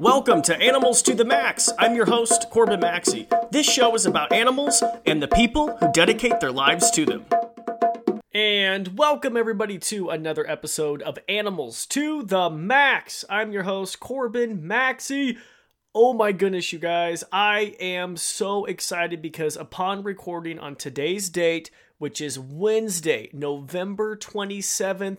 [0.00, 1.68] Welcome to Animals to the Max.
[1.78, 3.28] I'm your host, Corbin Maxey.
[3.50, 7.26] This show is about animals and the people who dedicate their lives to them.
[8.32, 13.26] And welcome everybody to another episode of Animals to the Max.
[13.28, 15.36] I'm your host, Corbin Maxey.
[15.94, 17.22] Oh my goodness, you guys.
[17.30, 25.18] I am so excited because upon recording on today's date, which is Wednesday, November 27th,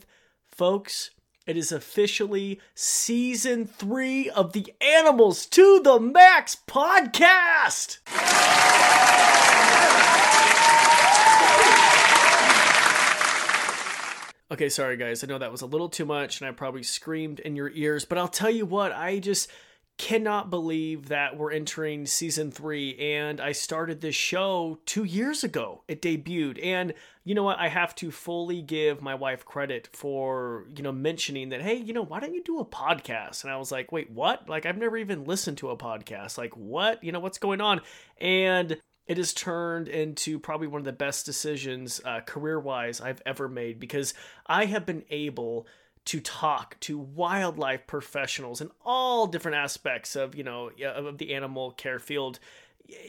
[0.49, 1.11] folks,
[1.47, 7.97] it is officially season three of the Animals to the Max podcast.
[14.51, 15.23] Okay, sorry guys.
[15.23, 18.05] I know that was a little too much and I probably screamed in your ears,
[18.05, 19.49] but I'll tell you what, I just
[20.01, 25.83] cannot believe that we're entering season three and I started this show two years ago.
[25.87, 26.59] It debuted.
[26.65, 27.59] And you know what?
[27.59, 31.93] I have to fully give my wife credit for, you know, mentioning that, hey, you
[31.93, 33.43] know, why don't you do a podcast?
[33.43, 34.49] And I was like, wait, what?
[34.49, 36.35] Like, I've never even listened to a podcast.
[36.35, 37.03] Like, what?
[37.03, 37.81] You know, what's going on?
[38.19, 43.21] And it has turned into probably one of the best decisions uh, career wise I've
[43.23, 44.15] ever made because
[44.47, 45.67] I have been able
[46.05, 51.71] to talk to wildlife professionals in all different aspects of you know of the animal
[51.71, 52.39] care field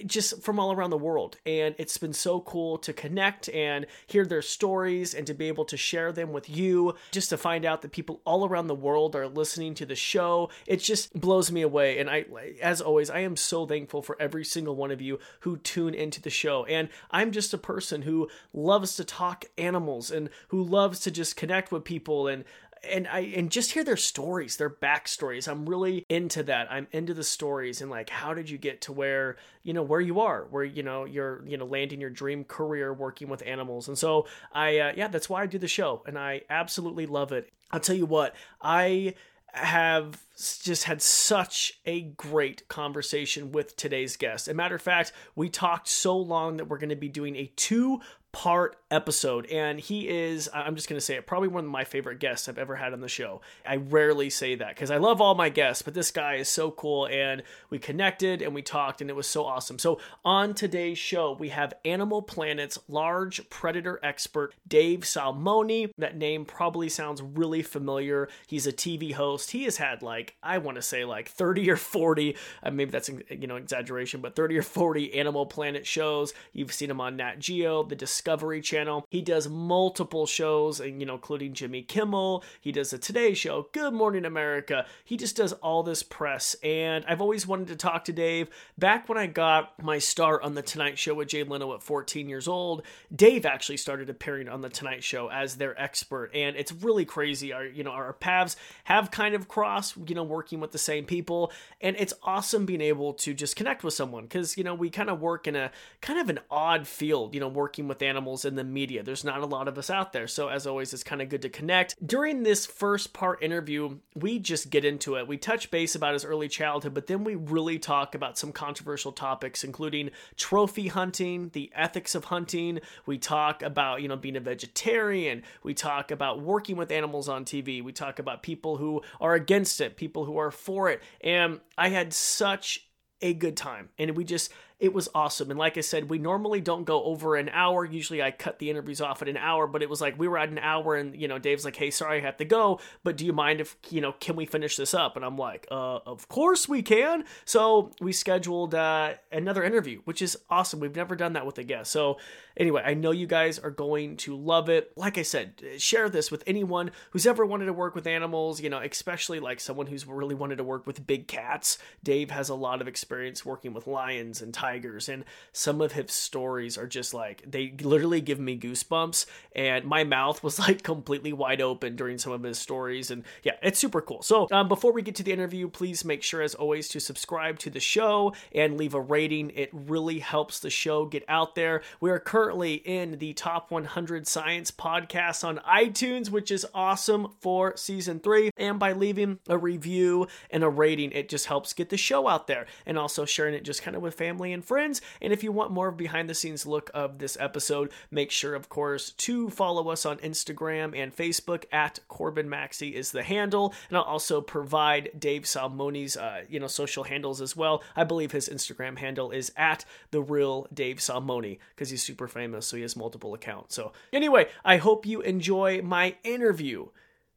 [0.06, 1.36] just from all around the world.
[1.46, 5.64] And it's been so cool to connect and hear their stories and to be able
[5.66, 9.16] to share them with you, just to find out that people all around the world
[9.16, 10.50] are listening to the show.
[10.66, 11.98] It just blows me away.
[11.98, 12.24] And I,
[12.60, 16.20] as always, I am so thankful for every single one of you who tune into
[16.20, 16.64] the show.
[16.64, 21.36] And I'm just a person who loves to talk animals and who loves to just
[21.36, 22.44] connect with people and
[22.90, 25.46] and I and just hear their stories, their backstories.
[25.46, 26.70] I'm really into that.
[26.70, 30.00] I'm into the stories and like how did you get to where you know where
[30.00, 33.88] you are, where you know you're you know landing your dream career working with animals.
[33.88, 37.32] And so I uh, yeah, that's why I do the show, and I absolutely love
[37.32, 37.50] it.
[37.70, 39.14] I'll tell you what, I
[39.52, 40.22] have
[40.62, 44.48] just had such a great conversation with today's guest.
[44.48, 47.36] As a matter of fact, we talked so long that we're going to be doing
[47.36, 48.00] a two
[48.32, 49.46] part episode.
[49.46, 52.48] And he is, I'm just going to say it, probably one of my favorite guests
[52.48, 53.42] I've ever had on the show.
[53.66, 56.70] I rarely say that because I love all my guests, but this guy is so
[56.70, 57.06] cool.
[57.06, 59.78] And we connected and we talked, and it was so awesome.
[59.78, 65.92] So, on today's show, we have Animal Planet's large predator expert, Dave Salmoni.
[65.98, 68.28] That name probably sounds really familiar.
[68.46, 69.50] He's a TV host.
[69.50, 73.10] He has had like, I want to say like 30 or 40, uh, maybe that's,
[73.30, 76.32] you know, exaggeration, but 30 or 40 Animal Planet shows.
[76.52, 79.06] You've seen him on Nat Geo, the Discovery Channel channel.
[79.10, 82.44] He does multiple shows, and you know, including Jimmy Kimmel.
[82.60, 84.86] He does the Today Show, Good Morning America.
[85.04, 86.56] He just does all this press.
[86.62, 88.48] And I've always wanted to talk to Dave.
[88.78, 92.28] Back when I got my start on The Tonight Show with Jay Leno at 14
[92.28, 92.82] years old,
[93.14, 96.30] Dave actually started appearing on The Tonight Show as their expert.
[96.34, 97.52] And it's really crazy.
[97.52, 101.04] Our, you know, our paths have kind of crossed, you know, working with the same
[101.04, 101.52] people.
[101.80, 105.10] And it's awesome being able to just connect with someone because, you know, we kind
[105.10, 108.54] of work in a kind of an odd field, you know, working with animals in
[108.54, 109.02] the media.
[109.02, 110.26] There's not a lot of us out there.
[110.26, 111.94] So, as always, it's kind of good to connect.
[112.06, 115.26] During this first part interview, we just get into it.
[115.26, 119.12] We touch base about his early childhood, but then we really talk about some controversial
[119.12, 122.80] topics, including trophy hunting, the ethics of hunting.
[123.06, 125.42] We talk about, you know, being a vegetarian.
[125.62, 127.82] We talk about working with animals on TV.
[127.82, 131.02] We talk about people who are against it, people who are for it.
[131.20, 132.88] And I had such
[133.22, 133.88] a good time.
[133.98, 134.52] And we just
[134.82, 135.48] it was awesome.
[135.48, 137.84] And like I said, we normally don't go over an hour.
[137.84, 140.38] Usually I cut the interviews off at an hour, but it was like we were
[140.38, 143.16] at an hour and, you know, Dave's like, hey, sorry, I have to go, but
[143.16, 145.14] do you mind if, you know, can we finish this up?
[145.14, 147.22] And I'm like, uh, of course we can.
[147.44, 150.80] So we scheduled uh, another interview, which is awesome.
[150.80, 151.92] We've never done that with a guest.
[151.92, 152.18] So
[152.56, 154.90] anyway, I know you guys are going to love it.
[154.96, 158.68] Like I said, share this with anyone who's ever wanted to work with animals, you
[158.68, 161.78] know, especially like someone who's really wanted to work with big cats.
[162.02, 165.92] Dave has a lot of experience working with lions and tigers tigers and some of
[165.92, 170.82] his stories are just like they literally give me goosebumps and my mouth was like
[170.82, 174.22] completely wide open during some of his stories and yeah it's super cool.
[174.22, 177.58] So um, before we get to the interview please make sure as always to subscribe
[177.60, 179.50] to the show and leave a rating.
[179.50, 181.82] It really helps the show get out there.
[182.00, 187.76] We are currently in the top 100 science podcasts on itunes which is awesome for
[187.76, 191.96] season three and by leaving a review and a rating it just helps get the
[191.96, 195.00] show out there and also sharing it just kind of with family and and friends.
[195.20, 198.68] And if you want more behind the scenes look of this episode, make sure, of
[198.68, 203.74] course, to follow us on Instagram and Facebook at Corbin Maxey is the handle.
[203.88, 207.82] And I'll also provide Dave Salmoni's, uh, you know, social handles as well.
[207.96, 212.66] I believe his Instagram handle is at the real Dave Salmoni because he's super famous,
[212.66, 213.74] so he has multiple accounts.
[213.74, 216.88] So anyway, I hope you enjoy my interview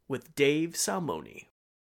[0.07, 1.45] with Dave Salmoni.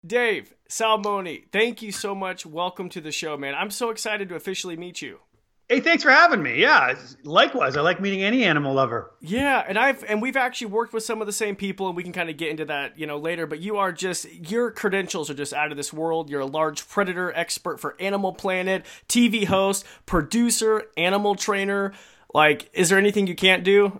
[0.06, 2.46] Dave Salmoni, thank you so much.
[2.46, 3.54] Welcome to the show, man.
[3.54, 5.20] I'm so excited to officially meet you.
[5.68, 6.60] Hey, thanks for having me.
[6.62, 7.76] Yeah, likewise.
[7.76, 9.12] I like meeting any animal lover.
[9.20, 12.02] Yeah, and I've and we've actually worked with some of the same people, and we
[12.02, 13.46] can kind of get into that, you know, later.
[13.46, 16.30] But you are just your credentials are just out of this world.
[16.30, 21.94] You're a large predator expert for Animal Planet, TV host, producer, animal trainer.
[22.32, 23.98] Like, is there anything you can't do?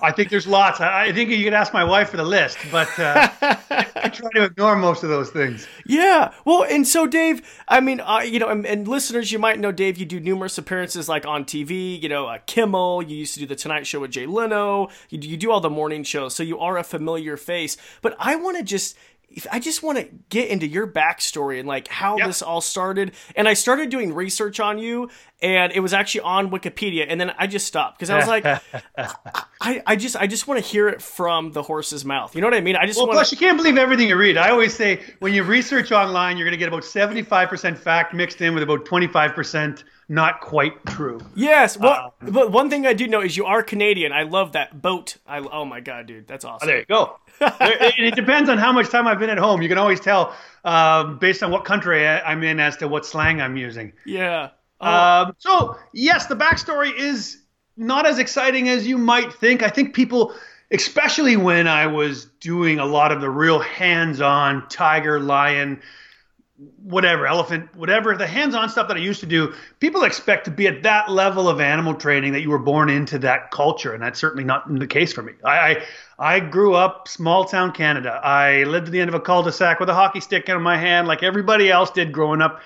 [0.00, 0.80] I think there's lots.
[0.80, 4.44] I, think you could ask my wife for the list, but uh, I try to
[4.44, 5.66] ignore most of those things.
[5.84, 6.32] Yeah.
[6.44, 9.72] Well, and so Dave, I mean, uh, you know, and, and, listeners, you might know
[9.72, 9.98] Dave.
[9.98, 12.00] You do numerous appearances like on TV.
[12.00, 13.02] You know, uh, Kimmel.
[13.02, 14.88] You used to do the Tonight Show with Jay Leno.
[15.10, 17.76] You, you do all the morning shows, so you are a familiar face.
[18.00, 18.96] But I want to just
[19.52, 22.26] I just want to get into your backstory and like how yep.
[22.26, 23.12] this all started.
[23.34, 25.10] And I started doing research on you,
[25.42, 28.44] and it was actually on Wikipedia, and then I just stopped because I was like,
[29.60, 32.34] I, I just I just want to hear it from the horse's mouth.
[32.34, 32.76] You know what I mean?
[32.76, 33.18] I just well, wanna...
[33.18, 34.38] plus you can't believe everything you read.
[34.38, 37.78] I always say when you research online, you're going to get about seventy five percent
[37.78, 41.20] fact mixed in with about twenty five percent not quite true.
[41.34, 41.76] Yes.
[41.76, 44.12] Well, um, but one thing I do know is you are Canadian.
[44.12, 45.16] I love that boat.
[45.26, 46.68] I oh my god, dude, that's awesome.
[46.68, 47.18] Oh, there you go.
[47.40, 49.62] it, it, depends on how much time I've been at home.
[49.62, 53.40] You can always tell um, based on what country I'm in as to what slang
[53.40, 53.92] I'm using.
[54.04, 54.50] Yeah.
[54.80, 54.90] Oh.
[54.90, 57.42] Um, so yes, the backstory is
[57.76, 59.62] not as exciting as you might think.
[59.62, 60.34] I think people,
[60.70, 65.82] especially when I was doing a lot of the real hands-on tiger, lion
[66.82, 70.66] whatever elephant whatever the hands-on stuff that i used to do people expect to be
[70.66, 74.18] at that level of animal training that you were born into that culture and that's
[74.18, 75.32] certainly not the case for me.
[75.44, 75.58] I
[76.18, 78.20] i, I grew up small town canada.
[78.24, 81.06] I lived at the end of a cul-de-sac with a hockey stick in my hand
[81.06, 82.62] like everybody else did growing up.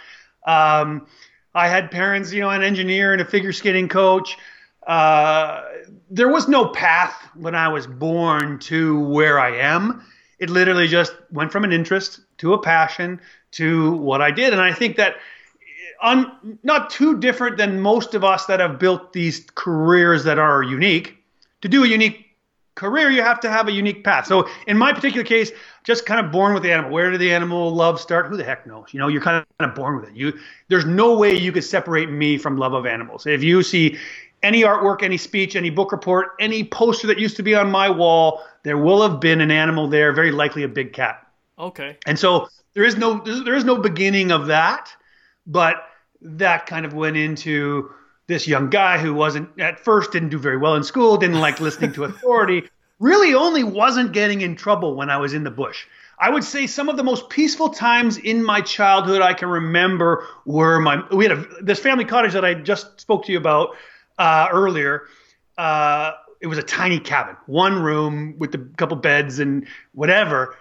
[0.46, 1.06] Um,
[1.52, 4.37] i had parents you know an engineer and a figure skating coach.
[4.87, 5.62] Uh,
[6.10, 10.04] there was no path when i was born to where i am.
[10.38, 13.20] It literally just went from an interest to a passion
[13.52, 14.52] to what I did.
[14.52, 15.17] And I think that
[16.00, 20.62] on not too different than most of us that have built these careers that are
[20.62, 21.17] unique.
[21.62, 22.26] To do a unique
[22.75, 24.26] career, you have to have a unique path.
[24.26, 25.52] So in my particular case,
[25.85, 26.91] just kind of born with the animal.
[26.91, 28.26] Where did the animal love start?
[28.26, 28.88] Who the heck knows?
[28.93, 30.17] You know, you're kind of born with it.
[30.17, 30.38] You
[30.69, 33.26] there's no way you could separate me from love of animals.
[33.26, 33.99] If you see
[34.43, 37.91] any artwork, any speech, any book report, any poster that used to be on my
[37.91, 41.26] wall, there will have been an animal there, very likely a big cat.
[41.58, 41.99] Okay.
[42.06, 44.90] And so there is no there is no beginning of that,
[45.46, 45.84] but
[46.22, 47.90] that kind of went into
[48.26, 51.61] this young guy who wasn't at first didn't do very well in school, didn't like
[51.61, 52.69] listening to authority,
[53.00, 55.87] really only wasn't getting in trouble when I was in the bush.
[56.19, 60.26] I would say some of the most peaceful times in my childhood I can remember
[60.44, 63.76] were my we had a, this family cottage that I just spoke to you about
[64.19, 65.06] uh, earlier.
[65.58, 70.56] Uh, it was a tiny cabin, one room with a couple beds and whatever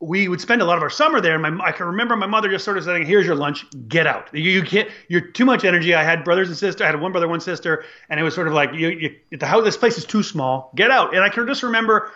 [0.00, 1.34] we would spend a lot of our summer there.
[1.34, 3.64] And my, I can remember my mother just sort of saying, "Here's your lunch.
[3.88, 4.28] Get out.
[4.32, 4.88] You, you can't.
[5.08, 6.82] You're too much energy." I had brothers and sisters.
[6.82, 9.46] I had one brother, one sister, and it was sort of like, "You, you the
[9.46, 9.64] house.
[9.64, 10.72] This place is too small.
[10.74, 12.10] Get out." And I can just remember,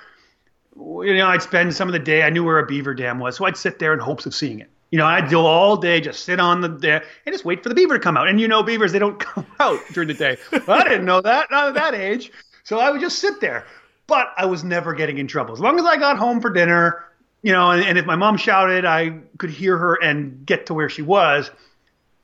[0.76, 2.22] you know, I'd spend some of the day.
[2.22, 4.60] I knew where a beaver dam was, so I'd sit there in hopes of seeing
[4.60, 4.70] it.
[4.90, 7.68] You know, I'd go all day, just sit on the there and just wait for
[7.68, 8.28] the beaver to come out.
[8.28, 10.36] And you know, beavers they don't come out during the day.
[10.66, 12.32] I didn't know that, not at that age.
[12.64, 13.64] So I would just sit there.
[14.06, 15.52] But I was never getting in trouble.
[15.52, 17.04] As long as I got home for dinner,
[17.42, 20.74] you know, and, and if my mom shouted, I could hear her and get to
[20.74, 21.50] where she was.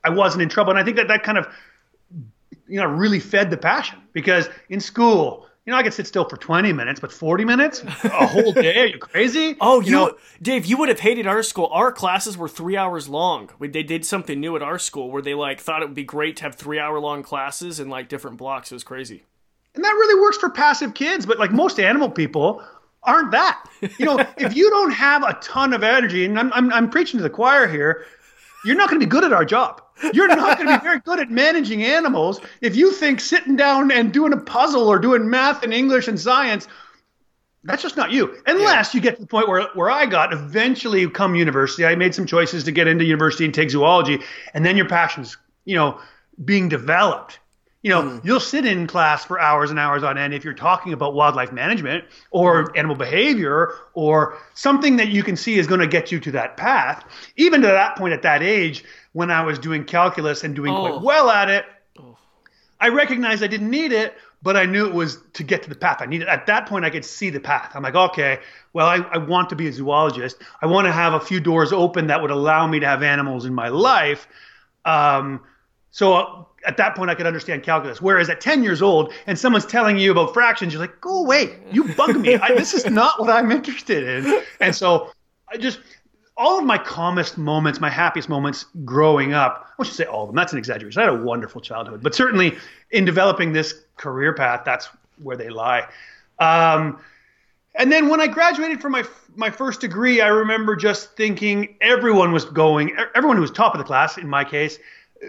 [0.03, 1.47] I wasn't in trouble, and I think that that kind of,
[2.69, 6.29] you know, really fed the passion because in school, you know, I could sit still
[6.29, 8.81] for 20 minutes, but 40 minutes, a whole day?
[8.81, 9.57] Are you crazy?
[9.63, 11.71] Oh, you, you know, Dave, you would have hated our school.
[11.73, 13.49] Our classes were three hours long.
[13.59, 16.05] We, they did something new at our school where they like thought it would be
[16.05, 18.71] great to have three hour long classes in like different blocks.
[18.71, 19.25] It was crazy.
[19.75, 22.63] And that really works for passive kids, but like most animal people,
[23.05, 23.65] aren't that.
[23.99, 27.19] You know, if you don't have a ton of energy, and I'm, I'm, I'm preaching
[27.19, 28.07] to the choir here,
[28.65, 29.83] you're not going to be good at our job.
[30.13, 33.93] You're not going to be very good at managing animals if you think sitting down
[33.93, 36.67] and doing a puzzle or doing math and English and science,
[37.63, 38.35] that's just not you.
[38.47, 38.99] Unless yeah.
[38.99, 41.85] you get to the point where, where I got eventually come university.
[41.85, 44.21] I made some choices to get into university and take zoology,
[44.53, 46.01] and then your passions, you know,
[46.45, 47.39] being developed
[47.85, 48.25] you know, mm.
[48.25, 51.53] you'll sit in class for hours and hours on end if you're talking about wildlife
[51.53, 56.19] management or animal behavior or something that you can see is going to get you
[56.19, 57.05] to that path.
[57.37, 60.81] Even to that point at that age, when I was doing calculus and doing oh.
[60.81, 61.67] quite well at it,
[61.99, 62.17] oh.
[62.81, 65.77] I recognized I didn't need it, but I knew it was to get to the
[65.77, 65.99] path.
[66.01, 67.73] I needed at that point I could see the path.
[67.75, 68.39] I'm like, okay,
[68.73, 70.39] well, I, I want to be a zoologist.
[70.63, 73.45] I want to have a few doors open that would allow me to have animals
[73.45, 74.27] in my life.
[74.87, 75.43] Um,
[75.91, 78.01] so at that point I could understand calculus.
[78.01, 81.59] Whereas at 10 years old and someone's telling you about fractions, you're like, go away.
[81.73, 82.37] You bug me.
[82.37, 84.43] I, this is not what I'm interested in.
[84.61, 85.11] And so
[85.49, 85.81] I just,
[86.37, 90.29] all of my calmest moments, my happiest moments growing up, I should say all of
[90.29, 91.01] them, that's an exaggeration.
[91.01, 92.57] I had a wonderful childhood, but certainly
[92.91, 94.89] in developing this career path, that's
[95.23, 95.87] where they lie.
[96.39, 96.99] Um,
[97.77, 99.05] and then when I graduated from my
[99.37, 103.79] my first degree, I remember just thinking everyone was going, everyone who was top of
[103.79, 104.79] the class, in my case,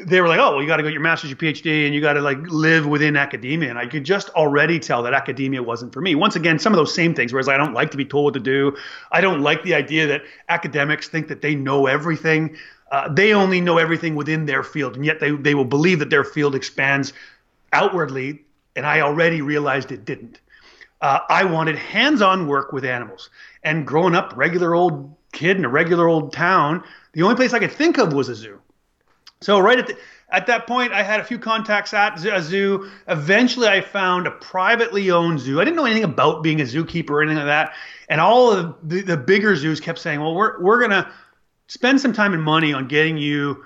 [0.03, 2.01] they were like, oh, well, you got to go your master's, your PhD, and you
[2.01, 3.69] got to like live within academia.
[3.69, 6.15] And I could just already tell that academia wasn't for me.
[6.15, 8.33] Once again, some of those same things, whereas I don't like to be told what
[8.33, 8.75] to do.
[9.11, 12.57] I don't like the idea that academics think that they know everything.
[12.91, 16.09] Uh, they only know everything within their field, and yet they, they will believe that
[16.09, 17.13] their field expands
[17.73, 18.43] outwardly.
[18.75, 20.39] And I already realized it didn't.
[21.01, 23.29] Uh, I wanted hands on work with animals.
[23.63, 26.83] And growing up, regular old kid in a regular old town,
[27.13, 28.59] the only place I could think of was a zoo.
[29.45, 29.95] So right at the,
[30.29, 32.89] at that point, I had a few contacts at a zoo.
[33.07, 35.61] Eventually, I found a privately owned zoo.
[35.61, 37.75] I didn't know anything about being a zookeeper or anything like that.
[38.09, 41.11] And all of the, the bigger zoos kept saying, "Well, we're we're gonna
[41.67, 43.63] spend some time and money on getting you."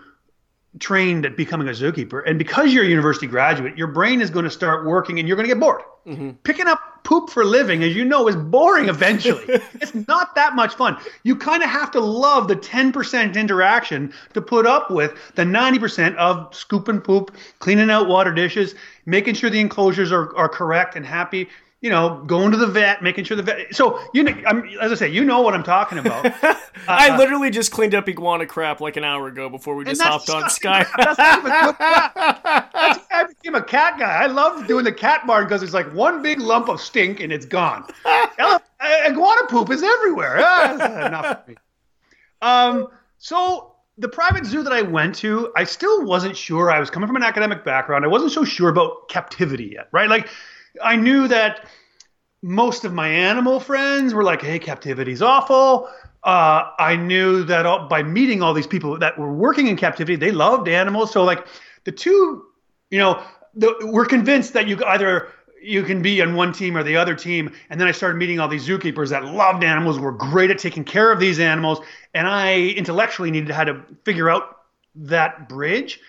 [0.78, 4.46] Trained at becoming a zookeeper and because you're a university graduate your brain is going
[4.46, 6.30] to start working and you're going to get bored mm-hmm.
[6.44, 9.44] picking up poop for living, as you know, is boring eventually.
[9.48, 10.98] it's not that much fun.
[11.24, 16.16] You kind of have to love the 10% interaction to put up with the 90%
[16.18, 21.06] of scooping poop, cleaning out water dishes, making sure the enclosures are, are correct and
[21.06, 21.50] happy
[21.81, 23.74] you know, going to the vet, making sure the vet.
[23.74, 26.33] So you know, I'm, as I say, you know what I'm talking about.
[26.88, 30.01] Uh, I literally just cleaned up iguana crap like an hour ago before we just
[30.01, 30.88] hopped on Skype.
[30.98, 34.24] That's, that's I became a cat guy.
[34.24, 37.33] I love doing the cat barn because it's like one big lump of stink and
[37.33, 37.86] it's gone.
[38.05, 40.39] iguana poop is everywhere.
[40.39, 41.57] Ah, enough for me.
[42.41, 46.71] Um, so the private zoo that I went to, I still wasn't sure.
[46.71, 48.05] I was coming from an academic background.
[48.05, 50.09] I wasn't so sure about captivity yet, right?
[50.09, 50.29] Like
[50.83, 51.65] I knew that
[52.41, 55.89] most of my animal friends were like, "Hey, captivity's awful."
[56.24, 60.17] Uh, I knew that all, by meeting all these people that were working in captivity,
[60.17, 61.12] they loved animals.
[61.12, 61.48] So like
[61.86, 62.43] the two,
[62.89, 63.24] you know,
[63.55, 65.29] the, we're convinced that you either
[65.62, 67.53] you can be on one team or the other team.
[67.69, 70.83] And then I started meeting all these zookeepers that loved animals, were great at taking
[70.83, 71.79] care of these animals,
[72.13, 74.57] and I intellectually needed how to figure out
[74.95, 76.00] that bridge.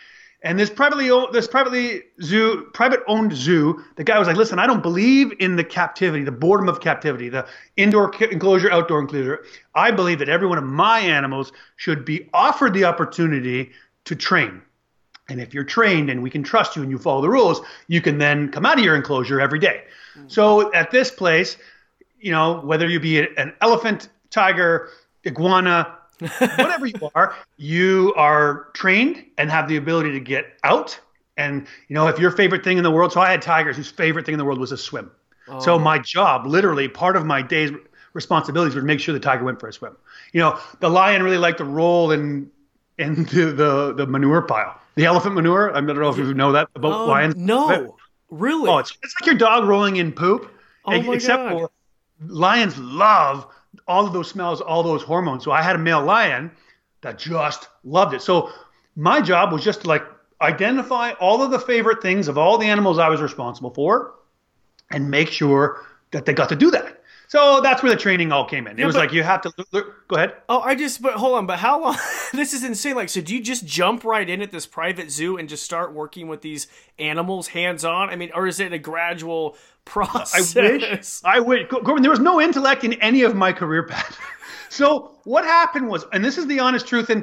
[0.42, 4.58] And this privately owned, this privately zoo, private owned zoo, the guy was like, "Listen,
[4.58, 9.44] I don't believe in the captivity, the boredom of captivity, the indoor enclosure, outdoor enclosure.
[9.74, 13.72] I believe that every one of my animals should be offered the opportunity
[14.06, 14.62] to train.
[15.28, 18.00] And if you're trained and we can trust you and you follow the rules, you
[18.00, 19.84] can then come out of your enclosure every day.
[20.16, 20.28] Mm-hmm.
[20.28, 21.56] So at this place,
[22.18, 24.88] you know, whether you be an elephant, tiger,
[25.26, 25.98] iguana,
[26.38, 30.98] whatever you are, you are trained and have the ability to get out.
[31.36, 33.90] And you know, if your favorite thing in the world, so I had tigers whose
[33.90, 35.10] favorite thing in the world was to swim.
[35.48, 35.58] Oh.
[35.60, 37.70] So my job, literally, part of my day's
[38.12, 39.96] responsibilities were to make sure the tiger went for a swim.
[40.32, 42.50] You know, the lion really liked to roll in
[42.98, 45.70] into the the manure pile, the elephant manure.
[45.70, 47.36] I don't know if you know that about oh, lions.
[47.36, 47.96] No,
[48.30, 48.68] really.
[48.68, 50.50] Oh, it's, it's like your dog rolling in poop.
[50.84, 51.52] Oh my except God.
[51.52, 51.70] for
[52.26, 53.46] lions love
[53.90, 55.42] all of those smells, all those hormones.
[55.42, 56.52] So I had a male lion
[57.00, 58.22] that just loved it.
[58.22, 58.50] So
[58.94, 60.04] my job was just to like
[60.40, 64.14] identify all of the favorite things of all the animals I was responsible for
[64.92, 66.99] and make sure that they got to do that.
[67.30, 68.72] So that's where the training all came in.
[68.72, 69.52] It yeah, was but, like you have to
[70.08, 70.34] go ahead.
[70.48, 71.96] Oh, I just but hold on, but how long?
[72.32, 72.96] this is insane.
[72.96, 75.94] Like, so do you just jump right in at this private zoo and just start
[75.94, 76.66] working with these
[76.98, 78.10] animals hands on?
[78.10, 80.56] I mean, or is it a gradual process?
[80.56, 81.20] I wish.
[81.24, 81.68] I wish.
[81.68, 84.18] Corbin, there was no intellect in any of my career path.
[84.68, 87.22] so what happened was, and this is the honest truth, and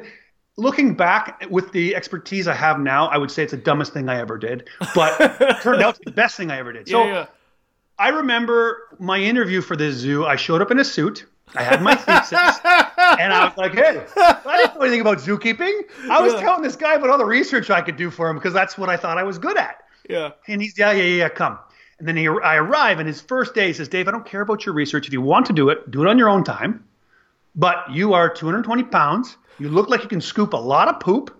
[0.56, 4.08] looking back with the expertise I have now, I would say it's the dumbest thing
[4.08, 5.18] I ever did, but
[5.60, 6.88] turned out to be the best thing I ever did.
[6.88, 7.04] So.
[7.04, 7.26] Yeah, yeah
[7.98, 10.24] I remember my interview for this zoo.
[10.24, 11.26] I showed up in a suit.
[11.54, 15.82] I had my thesis, and I was like, "Hey, I didn't know anything about zookeeping.
[16.10, 16.40] I was yeah.
[16.40, 18.88] telling this guy about all the research I could do for him because that's what
[18.88, 20.32] I thought I was good at." Yeah.
[20.46, 21.58] And he's, "Yeah, yeah, yeah, come."
[21.98, 24.42] And then he, I arrive, and his first day he says, "Dave, I don't care
[24.42, 25.06] about your research.
[25.06, 26.84] If you want to do it, do it on your own time.
[27.56, 29.36] But you are 220 pounds.
[29.58, 31.34] You look like you can scoop a lot of poop.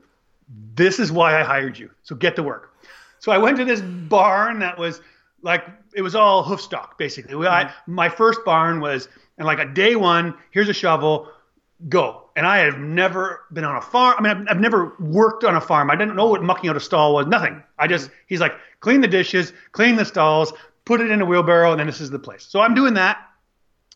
[0.74, 1.90] This is why I hired you.
[2.02, 2.74] So get to work."
[3.20, 5.00] So I went to this barn that was
[5.42, 5.64] like
[5.94, 7.34] it was all hoof stock basically.
[7.34, 7.94] We, I, mm-hmm.
[7.94, 10.34] my first barn was and like a day one.
[10.50, 11.30] Here's a shovel,
[11.88, 12.30] go.
[12.36, 14.16] And I have never been on a farm.
[14.18, 15.90] I mean, I've, I've never worked on a farm.
[15.90, 17.26] I didn't know what mucking out a stall was.
[17.26, 17.62] Nothing.
[17.78, 18.20] I just mm-hmm.
[18.26, 20.52] he's like clean the dishes, clean the stalls,
[20.84, 22.46] put it in a wheelbarrow, and then this is the place.
[22.48, 23.18] So I'm doing that,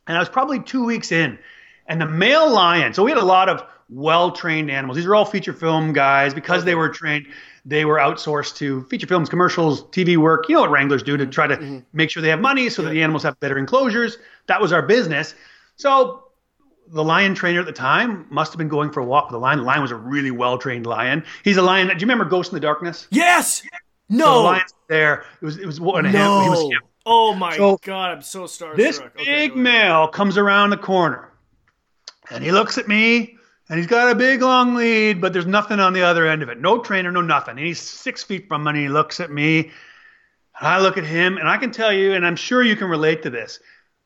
[0.07, 1.39] and I was probably two weeks in,
[1.87, 2.95] and the male lion.
[2.95, 4.97] So we had a lot of well trained animals.
[4.97, 7.27] These are all feature film guys because they were trained
[7.65, 10.49] they were outsourced to feature films, commercials, TV work.
[10.49, 11.79] You know what wranglers do to try to mm-hmm.
[11.93, 14.19] make sure they have money so that the animals have better enclosures.
[14.49, 15.35] That was our business.
[15.77, 16.25] So
[16.89, 19.39] the lion trainer at the time must have been going for a walk with the
[19.39, 19.61] lion.
[19.61, 21.25] The lion was a really well trained lion.
[21.45, 21.87] He's a lion.
[21.87, 23.07] Do you remember Ghost in the Darkness?
[23.11, 23.63] Yes.
[24.09, 24.25] No.
[24.25, 25.25] So the lion's there.
[25.41, 26.29] It was it was one and a half.
[26.29, 26.43] no.
[26.43, 26.81] He was him.
[27.07, 28.77] oh my So, god, I'm so starstruck.
[28.77, 31.29] This Okay, big male comes around the corner
[32.31, 33.37] and he looks at me
[33.73, 36.51] and he's got a big long lead, but there's nothing on the other end of
[36.51, 36.61] it.
[36.61, 37.57] No trainer, no nothing.
[37.57, 41.05] And he's six feet from me and he looks at me and I look at
[41.05, 43.61] him and I can tell you, and I'm sure you can relate to this.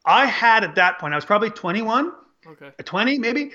[0.05, 2.13] I had at that point, I was probably 21,
[2.47, 2.71] Okay.
[2.79, 3.51] Uh, 20 maybe.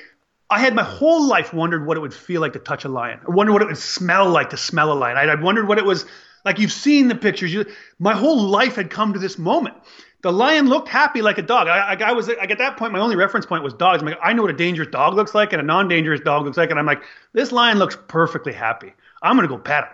[0.50, 3.22] I had my whole life wondered what it would feel like to touch a lion.
[3.26, 5.16] I wondered what it would smell like to smell a lion.
[5.16, 6.06] I, I wondered what it was
[6.44, 6.60] like.
[6.60, 7.54] You've seen the pictures.
[7.54, 7.68] You,
[8.00, 9.78] my whole life had come to this moment.
[10.24, 11.68] The lion looked happy like a dog.
[11.68, 14.02] I, I, I was like at that point, my only reference point was dogs.
[14.02, 16.58] I'm like, I know what a dangerous dog looks like and a non-dangerous dog looks
[16.58, 18.94] like, and I'm like, this lion looks perfectly happy.
[19.24, 19.90] I'm gonna go pet him.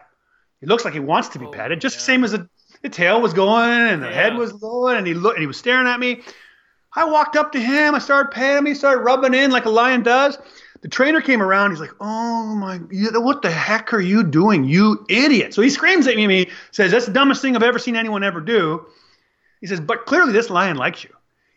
[0.59, 2.05] He looks like he wants to be Oh, petted, just the yeah.
[2.05, 2.49] same as the,
[2.81, 5.57] the tail was going and the head was going, and he looked and he was
[5.57, 6.21] staring at me.
[6.95, 7.95] I walked up to him.
[7.95, 8.65] I started petting him.
[8.65, 10.37] He started rubbing in like a lion does.
[10.81, 11.71] The trainer came around.
[11.71, 12.77] He's like, "Oh my,
[13.19, 16.23] what the heck are you doing, you idiot?" So he screams at me.
[16.23, 18.85] and He says, "That's the dumbest thing I've ever seen anyone ever do."
[19.61, 21.09] He says, "But clearly this lion likes you.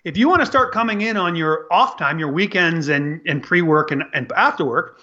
[0.05, 3.43] If you want to start coming in on your off time, your weekends and and
[3.43, 5.01] pre work and and after work,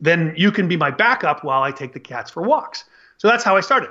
[0.00, 2.84] then you can be my backup while I take the cats for walks."
[3.18, 3.90] So that's how I started.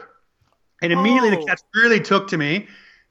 [0.81, 1.39] And immediately Oh.
[1.39, 2.67] the cats really took to me.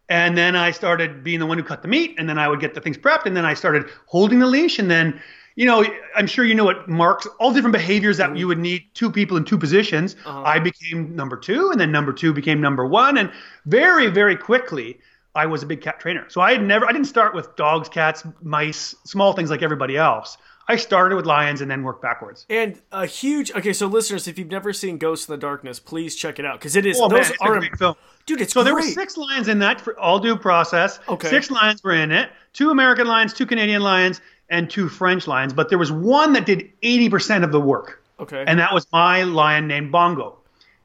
[0.08, 2.58] And then I started being the one who cut the meat, and then I would
[2.58, 5.20] get the things prepped, and then I started holding the leash, and then,
[5.54, 5.84] you know,
[6.16, 9.36] I'm sure you know what marks all different behaviors that you would need two people
[9.36, 10.16] in two positions.
[10.26, 10.42] Uh-huh.
[10.42, 13.30] I became number two, and then number two became number one, and
[13.66, 14.98] very, very quickly,
[15.34, 16.26] I was a big cat trainer.
[16.28, 19.96] So I had never, I didn't start with dogs, cats, mice, small things like everybody
[19.96, 20.36] else.
[20.68, 22.46] I started with lions and then worked backwards.
[22.48, 26.14] And a huge okay, so listeners, if you've never seen Ghosts in the Darkness, please
[26.14, 27.96] check it out because it is Oh those it's are a great film.
[28.24, 31.00] dude, it's So there were six lions in that for all due process.
[31.08, 31.28] Okay.
[31.28, 32.30] Six lions were in it.
[32.52, 35.52] Two American lions, two Canadian lions, and two French lions.
[35.52, 38.02] But there was one that did 80% of the work.
[38.20, 38.44] Okay.
[38.46, 40.38] And that was my lion named Bongo.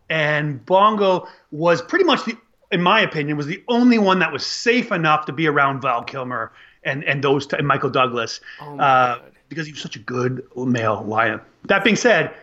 [0.09, 2.35] And Bongo was pretty much the,
[2.71, 6.03] in my opinion, was the only one that was safe enough to be around Val
[6.03, 6.51] Kilmer
[6.83, 8.39] and, and those t- and Michael Douglas.
[8.61, 11.39] Oh uh, because he was such a good male lion.
[11.65, 12.33] That being said,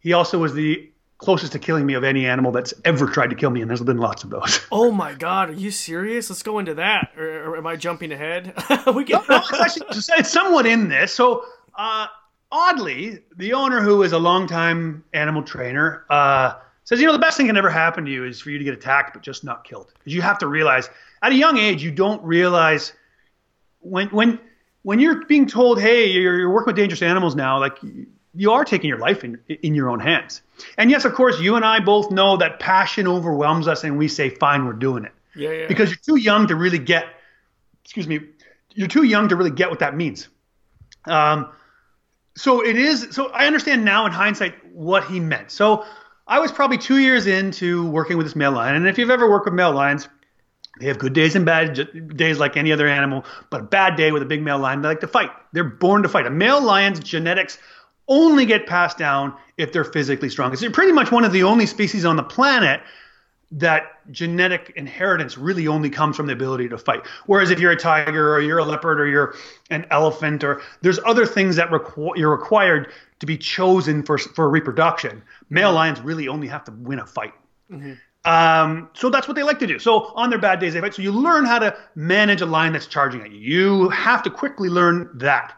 [0.00, 3.36] he also was the closest to killing me of any animal that's ever tried to
[3.36, 4.60] kill me, and there's been lots of those.
[4.72, 6.28] oh my god, are you serious?
[6.30, 7.12] Let's go into that.
[7.16, 8.54] Or, or am I jumping ahead?
[8.94, 9.86] we can no, it's actually
[10.18, 11.14] it's somewhat in this.
[11.14, 11.44] So,
[11.76, 12.06] uh,
[12.50, 17.36] oddly, the owner, who is a longtime animal trainer, uh, says, you know, the best
[17.36, 19.64] thing can ever happen to you is for you to get attacked, but just not
[19.64, 19.92] killed.
[19.98, 20.88] Because you have to realize,
[21.22, 22.92] at a young age, you don't realize
[23.80, 24.38] when when
[24.82, 27.78] when you're being told, hey, you're, you're working with dangerous animals now, like
[28.34, 30.42] you are taking your life in in your own hands.
[30.78, 34.08] And yes, of course, you and I both know that passion overwhelms us, and we
[34.08, 35.66] say, fine, we're doing it Yeah, yeah.
[35.68, 37.06] because you're too young to really get
[37.84, 38.20] excuse me
[38.74, 40.28] you're too young to really get what that means
[41.06, 41.48] um,
[42.36, 45.84] so it is so i understand now in hindsight what he meant so
[46.32, 49.30] i was probably two years into working with this male lion and if you've ever
[49.30, 50.08] worked with male lions
[50.80, 54.10] they have good days and bad days like any other animal but a bad day
[54.10, 55.30] with a big male lion they like to fight.
[55.52, 56.26] They're born to fight.
[56.26, 57.58] A male lion's genetics
[58.08, 60.52] only get passed down if they're physically strong.
[60.52, 62.80] It's pretty much one of the only species on the planet
[63.52, 67.06] that genetic inheritance really only comes from the ability to fight.
[67.26, 69.34] Whereas if you're a tiger or you're a leopard or you're
[69.70, 74.48] an elephant or there's other things that requ- you're required to be chosen for for
[74.48, 75.22] reproduction.
[75.50, 77.34] Male lions really only have to win a fight.
[78.24, 79.78] Um, so that's what they like to do.
[79.78, 80.94] So on their bad days they fight.
[80.94, 83.38] So you learn how to manage a lion that's charging at you.
[83.38, 85.54] You have to quickly learn that.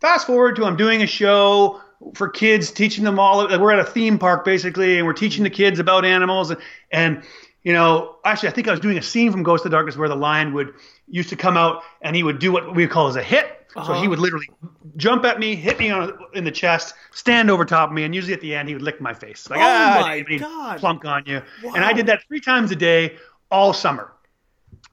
[0.00, 1.80] Fast forward to I'm doing a show
[2.14, 3.46] for kids, teaching them all.
[3.46, 6.50] We're at a theme park basically, and we're teaching the kids about animals.
[6.50, 6.60] And,
[6.90, 7.22] and
[7.62, 9.96] you know, actually, I think I was doing a scene from Ghost of the Darkness
[9.96, 10.72] where the lion would
[11.08, 13.56] used to come out and he would do what we call as a hit.
[13.74, 14.00] So Uh-huh.
[14.00, 14.48] he would literally
[14.96, 18.12] jump at me, hit me on in the chest, stand over top of me, and
[18.14, 19.48] usually at the end he would lick my face.
[19.48, 20.78] Like, Oh ah, my God.
[20.80, 21.40] plunk on you.
[21.62, 21.74] Wow.
[21.74, 23.16] And I did that three times a day
[23.50, 24.12] all summer.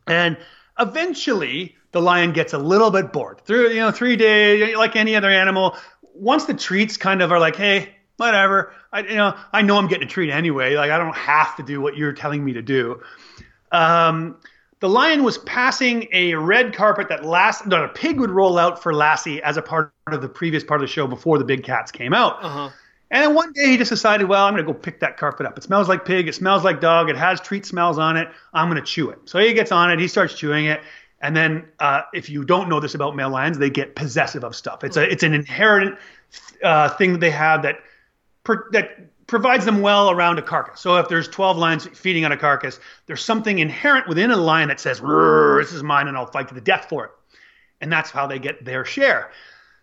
[0.05, 0.37] And
[0.77, 3.39] eventually, the lion gets a little bit bored.
[3.41, 5.75] Through you know three days, like any other animal,
[6.19, 8.73] once the treats kind of are like, hey, whatever.
[8.91, 10.75] I you know I know I'm getting a treat anyway.
[10.75, 13.01] Like I don't have to do what you're telling me to do.
[13.71, 14.37] Um,
[14.79, 18.81] the lion was passing a red carpet that last no, a pig would roll out
[18.81, 21.63] for Lassie as a part of the previous part of the show before the big
[21.63, 22.43] cats came out.
[22.43, 22.69] uh-huh.
[23.09, 25.45] And then one day he just decided, well, I'm going to go pick that carpet
[25.45, 25.57] up.
[25.57, 26.27] It smells like pig.
[26.27, 27.09] It smells like dog.
[27.09, 28.27] It has treat smells on it.
[28.53, 29.19] I'm going to chew it.
[29.25, 29.99] So he gets on it.
[29.99, 30.81] He starts chewing it.
[31.21, 34.55] And then, uh, if you don't know this about male lions, they get possessive of
[34.55, 34.83] stuff.
[34.83, 35.97] It's a it's an inherent
[36.63, 37.79] uh, thing that they have that
[38.43, 40.79] per, that provides them well around a carcass.
[40.79, 44.69] So if there's 12 lions feeding on a carcass, there's something inherent within a lion
[44.69, 47.11] that says, "This is mine, and I'll fight to the death for it."
[47.81, 49.31] And that's how they get their share.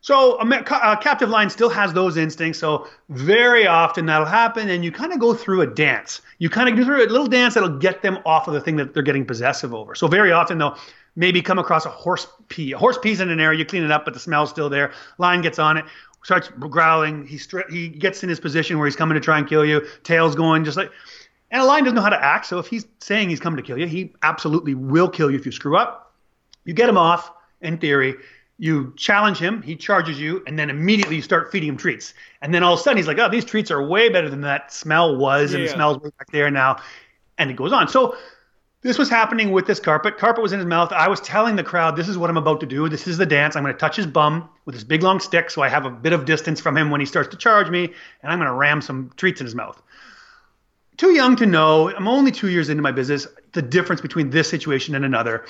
[0.05, 2.59] So a, a, captive lion still has those instincts.
[2.59, 6.20] So very often that'll happen, and you kind of go through a dance.
[6.38, 8.77] You kind of go through a little dance that'll get them off of the thing
[8.77, 9.94] that they're getting possessive over.
[9.94, 10.77] So very often they'll
[11.16, 12.72] maybe come across a horse pee.
[12.72, 14.92] A horse pees in an area, you clean it up, but the smell's still there.
[15.18, 15.85] Lion gets on it,
[16.22, 17.27] starts growling.
[17.27, 19.87] He stri- he gets in his position where he's coming to try and kill you.
[20.03, 20.90] Tail's going just like.
[21.50, 22.46] And a lion doesn't know how to act.
[22.46, 25.46] So if he's saying he's coming to kill you, he absolutely will kill you if
[25.46, 26.12] you screw up.
[26.64, 28.16] You get him off, in theory
[28.59, 32.14] you challenge him, he charges you, and then immediately you start feeding him treats.
[32.40, 34.42] And then all of a sudden he's like, oh, these treats are way better than
[34.42, 36.81] that smell was, yeah, and the smell's way back there now.
[37.37, 37.88] And it goes on.
[37.88, 38.16] So
[38.85, 40.18] this was happening with this carpet.
[40.18, 40.92] Carpet was in his mouth.
[40.92, 42.87] I was telling the crowd, this is what I'm about to do.
[42.87, 43.57] This is the dance.
[43.57, 45.90] I'm going to touch his bum with this big long stick so I have a
[45.90, 47.85] bit of distance from him when he starts to charge me,
[48.23, 49.83] and I'm going to ram some treats in his mouth.
[50.99, 51.90] Too young to know.
[51.97, 53.27] I'm only two years into my business.
[53.53, 55.47] The difference between this situation and another.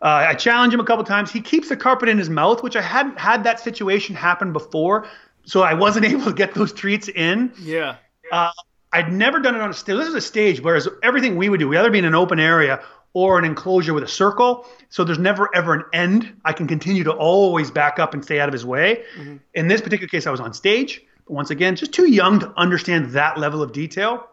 [0.00, 1.32] Uh, I challenge him a couple times.
[1.32, 5.08] He keeps the carpet in his mouth, which I hadn't had that situation happen before,
[5.44, 7.52] so I wasn't able to get those treats in.
[7.60, 7.96] Yeah.
[8.30, 8.52] Uh,
[8.92, 9.96] I'd never done it on a stage.
[9.96, 12.40] This is a stage, whereas everything we would do, we either be in an open
[12.40, 14.66] area or an enclosure with a circle.
[14.88, 16.34] So there's never ever an end.
[16.44, 19.04] I can continue to always back up and stay out of his way.
[19.16, 19.36] Mm-hmm.
[19.54, 21.02] In this particular case, I was on stage.
[21.26, 24.26] But once again, just too young to understand that level of detail.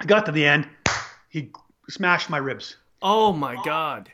[0.00, 0.68] I got to the end.
[1.28, 1.50] He
[1.88, 2.76] smashed my ribs.
[3.00, 4.10] Oh my God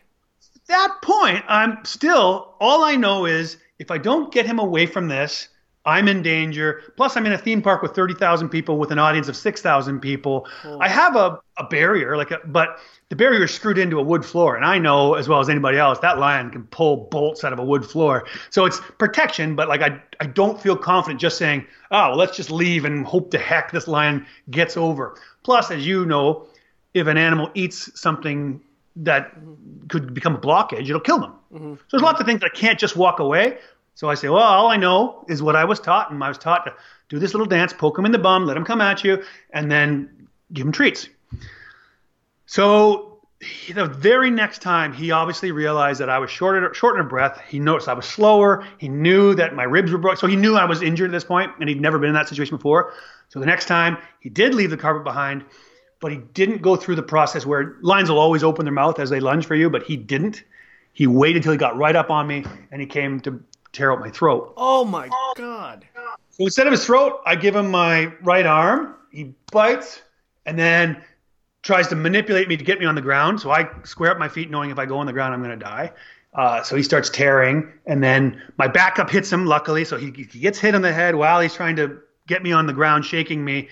[0.55, 4.87] At that point, I'm still, all I know is if I don't get him away
[4.87, 5.49] from this,
[5.87, 6.81] I'm in danger.
[6.97, 10.47] Plus, I'm in a theme park with 30,000 people with an audience of 6,000 people.
[10.65, 10.79] Oh.
[10.81, 12.79] I have a, a barrier, like, a, but
[13.11, 14.57] the barrier is screwed into a wood floor.
[14.57, 17.59] And I know as well as anybody else that lion can pull bolts out of
[17.59, 18.27] a wood floor.
[18.51, 22.37] So it's protection, but like, I, I don't feel confident just saying, oh, well, let's
[22.37, 25.17] just leave and hope the heck this lion gets over.
[25.43, 26.47] Plus, as you know,
[26.95, 28.61] if an animal eats something
[28.97, 29.33] that
[29.89, 31.35] could become a blockage, it'll kill them.
[31.53, 31.75] Mm-hmm.
[31.75, 33.59] So there's lots of things that I can't just walk away.
[33.95, 36.39] So I say, well, all I know is what I was taught, and I was
[36.39, 36.75] taught to
[37.09, 39.71] do this little dance, poke him in the bum, let him come at you, and
[39.71, 41.09] then give him treats.
[42.47, 43.21] So
[43.73, 47.41] the very next time, he obviously realized that I was short, short of breath.
[47.49, 48.67] He noticed I was slower.
[48.79, 50.19] He knew that my ribs were broken.
[50.19, 52.29] So he knew I was injured at this point, and he'd never been in that
[52.29, 52.93] situation before.
[53.29, 55.45] So the next time, he did leave the carpet behind
[56.05, 59.09] but he didn't go through the process where lions will always open their mouth as
[59.09, 60.45] they lunge for you, but he didn't.
[60.93, 63.43] He waited until he got right up on me and he came to
[63.75, 64.55] tear out my throat.
[64.57, 65.87] Oh my god.
[66.31, 68.95] So instead of his throat, I give him my right arm.
[69.11, 70.03] He bites
[70.47, 71.03] and then
[71.63, 73.41] tries to manipulate me to get me on the ground.
[73.41, 75.59] So I square up my feet, knowing if I go on the ground, I'm going
[75.59, 75.93] to die.
[76.35, 79.47] Uh, so he starts tearing, and then my backup hits him.
[79.47, 82.53] Luckily, so he, he gets hit on the head while he's trying to get me
[82.53, 83.69] on the ground, shaking me.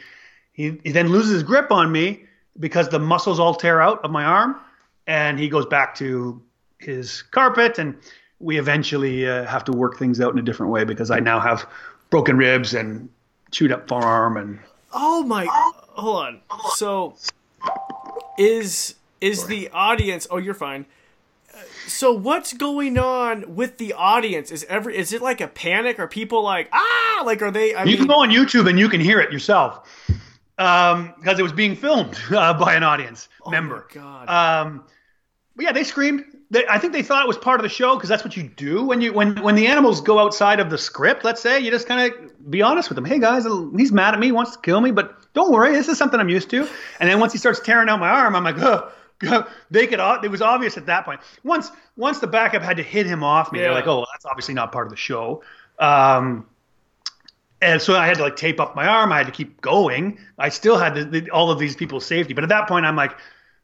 [0.52, 2.24] He, he then loses his grip on me
[2.60, 4.60] because the muscles all tear out of my arm,
[5.06, 6.40] and he goes back to
[6.78, 7.96] his carpet, and
[8.42, 11.40] we eventually uh, have to work things out in a different way because I now
[11.40, 11.66] have
[12.10, 13.08] broken ribs and
[13.50, 14.58] chewed up forearm and.
[14.92, 15.46] Oh my!
[15.94, 16.40] Hold on.
[16.74, 17.14] So,
[18.38, 20.26] is is the audience?
[20.30, 20.84] Oh, you're fine.
[21.86, 24.50] So what's going on with the audience?
[24.50, 25.98] Is every is it like a panic?
[25.98, 27.22] Are people like ah?
[27.24, 27.74] Like are they?
[27.74, 29.88] I you mean, can go on YouTube and you can hear it yourself
[30.58, 33.86] um, because it was being filmed uh, by an audience oh member.
[33.92, 34.28] God.
[34.28, 34.84] Um,
[35.56, 36.24] but yeah, they screamed.
[36.52, 38.42] They, I think they thought it was part of the show because that's what you
[38.42, 41.24] do when you when when the animals go outside of the script.
[41.24, 43.06] Let's say you just kind of be honest with them.
[43.06, 45.96] Hey guys, he's mad at me, wants to kill me, but don't worry, this is
[45.96, 46.68] something I'm used to.
[47.00, 48.92] And then once he starts tearing out my arm, I'm like, oh.
[49.70, 50.00] They could.
[50.24, 51.20] It was obvious at that point.
[51.44, 53.66] Once, once the backup had to hit him off me, yeah.
[53.66, 55.44] they're like, "Oh, well, that's obviously not part of the show."
[55.78, 56.44] Um,
[57.60, 59.12] and so I had to like tape up my arm.
[59.12, 60.18] I had to keep going.
[60.38, 62.96] I still had the, the, all of these people's safety, but at that point, I'm
[62.96, 63.16] like,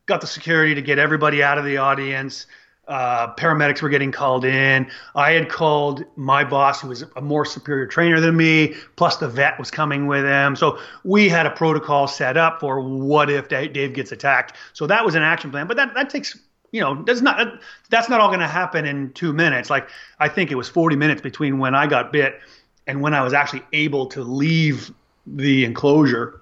[0.06, 2.46] got the security to get everybody out of the audience.
[2.88, 4.90] Uh, paramedics were getting called in.
[5.14, 9.28] I had called my boss, who was a more superior trainer than me, plus the
[9.28, 10.56] vet was coming with him.
[10.56, 14.56] So we had a protocol set up for what if Dave gets attacked.
[14.72, 15.66] So that was an action plan.
[15.66, 16.38] But that that takes
[16.72, 19.70] you know that's not that's not all going to happen in two minutes.
[19.70, 22.40] Like I think it was 40 minutes between when I got bit
[22.86, 24.90] and when I was actually able to leave
[25.26, 26.40] the enclosure.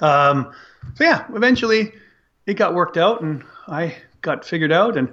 [0.00, 0.52] Um,
[0.94, 1.92] so yeah, eventually
[2.46, 4.96] it got worked out and I got figured out.
[4.96, 5.12] And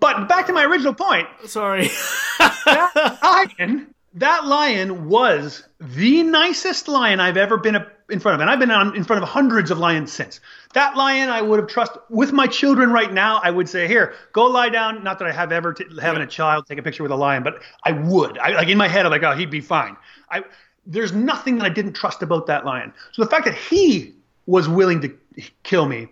[0.00, 1.28] but back to my original point.
[1.46, 1.88] Sorry,
[2.38, 7.76] that lion, that lion was the nicest lion I've ever been
[8.10, 10.40] in front of, and I've been on, in front of hundreds of lions since.
[10.74, 13.40] That lion I would have trusted with my children right now.
[13.42, 16.26] I would say, "Here, go lie down." Not that I have ever t- having a
[16.26, 18.38] child take a picture with a lion, but I would.
[18.38, 19.96] I, like in my head, I'm like, "Oh, he'd be fine."
[20.30, 20.44] I
[20.88, 22.92] there's nothing that I didn't trust about that lion.
[23.12, 24.14] So the fact that he
[24.46, 25.14] was willing to
[25.62, 26.08] kill me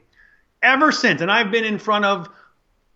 [0.62, 2.28] ever since, and I've been in front of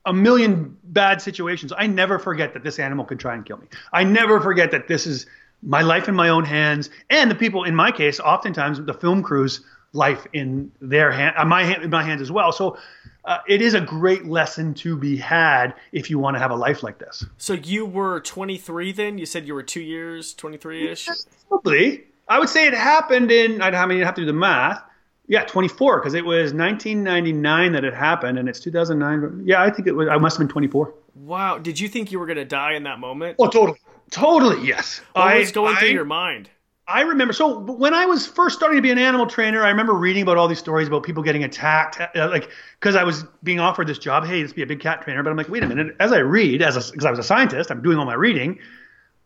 [0.06, 1.72] a million bad situations.
[1.76, 3.66] I never forget that this animal could try and kill me.
[3.92, 5.26] I never forget that this is
[5.62, 9.22] my life in my own hands, and the people in my case, oftentimes the film
[9.22, 9.60] crews
[9.92, 12.52] life in their hand, uh, my hand, in my hands as well.
[12.52, 12.78] So
[13.24, 16.56] uh, it is a great lesson to be had if you want to have a
[16.56, 17.24] life like this.
[17.38, 19.18] So you were 23 then?
[19.18, 21.08] You said you were two years, 23 ish?
[21.48, 22.04] Probably.
[22.28, 24.82] I would say it happened in, I mean, you have to do the math.
[25.30, 29.46] Yeah, 24, because it was 1999 that it happened, and it's 2009.
[29.46, 30.92] Yeah, I think it was, I must have been 24.
[31.14, 31.56] Wow.
[31.56, 33.36] Did you think you were going to die in that moment?
[33.38, 33.78] Oh, totally.
[34.10, 35.00] Totally, yes.
[35.12, 36.50] What I, was going I, through your mind?
[36.88, 37.32] I remember.
[37.32, 40.36] So when I was first starting to be an animal trainer, I remember reading about
[40.36, 43.98] all these stories about people getting attacked, uh, like because I was being offered this
[43.98, 44.26] job.
[44.26, 45.22] Hey, let's be a big cat trainer.
[45.22, 45.94] But I'm like, wait a minute.
[46.00, 48.58] As I read, as because I was a scientist, I'm doing all my reading.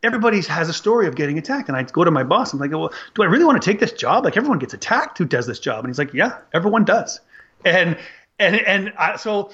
[0.03, 2.53] Everybody has a story of getting attacked, and I go to my boss.
[2.53, 4.23] I'm like, well, do I really want to take this job?
[4.23, 7.19] Like everyone gets attacked who does this job, and he's like, yeah, everyone does.
[7.63, 7.97] And
[8.37, 9.51] and and I, so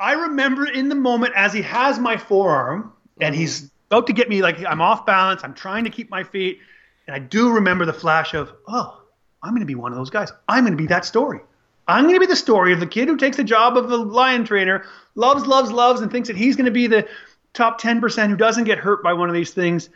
[0.00, 4.28] I remember in the moment as he has my forearm and he's about to get
[4.28, 5.42] me like I'm off balance.
[5.44, 6.58] I'm trying to keep my feet
[7.06, 9.00] and I do remember the flash of, oh,
[9.42, 10.32] I'm going to be one of those guys.
[10.48, 11.40] I'm going to be that story.
[11.88, 13.96] I'm going to be the story of the kid who takes the job of the
[13.96, 14.84] lion trainer,
[15.14, 17.06] loves, loves, loves, and thinks that he's going to be the
[17.56, 19.88] top 10% who doesn't get hurt by one of these things.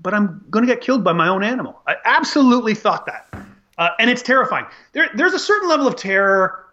[0.00, 1.80] But I'm going to get killed by my own animal.
[1.86, 3.32] I absolutely thought that.
[3.78, 4.66] Uh, and it's terrifying.
[4.92, 6.66] There, there's a certain level of terror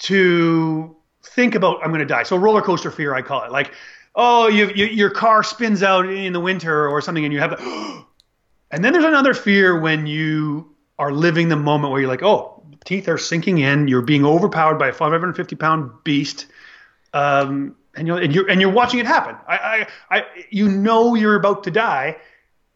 [0.00, 2.22] to think about, I'm going to die.
[2.22, 3.52] So, roller coaster fear, I call it.
[3.52, 3.72] Like,
[4.14, 7.60] oh, you, you, your car spins out in the winter or something, and you have
[8.70, 12.62] And then there's another fear when you are living the moment where you're like, oh,
[12.84, 16.46] teeth are sinking in, you're being overpowered by a 550 pound beast,
[17.12, 19.36] um, and you're and you're and you're watching it happen.
[19.46, 22.16] I, I, I, you know you're about to die,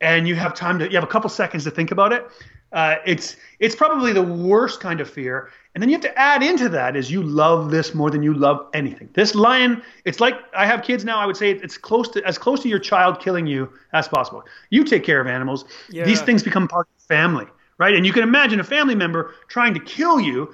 [0.00, 2.27] and you have time to you have a couple seconds to think about it.
[2.72, 5.50] Uh, it's it's probably the worst kind of fear.
[5.74, 8.35] And then you have to add into that is you love this more than you
[8.35, 9.09] love anything.
[9.12, 11.18] This lion, it's like I have kids now.
[11.18, 14.44] I would say it's close to as close to your child killing you as possible.
[14.70, 15.64] You take care of animals.
[15.88, 16.05] Yeah.
[16.05, 17.46] These things become part of family,
[17.79, 17.94] right?
[17.94, 20.53] And you can imagine a family member trying to kill you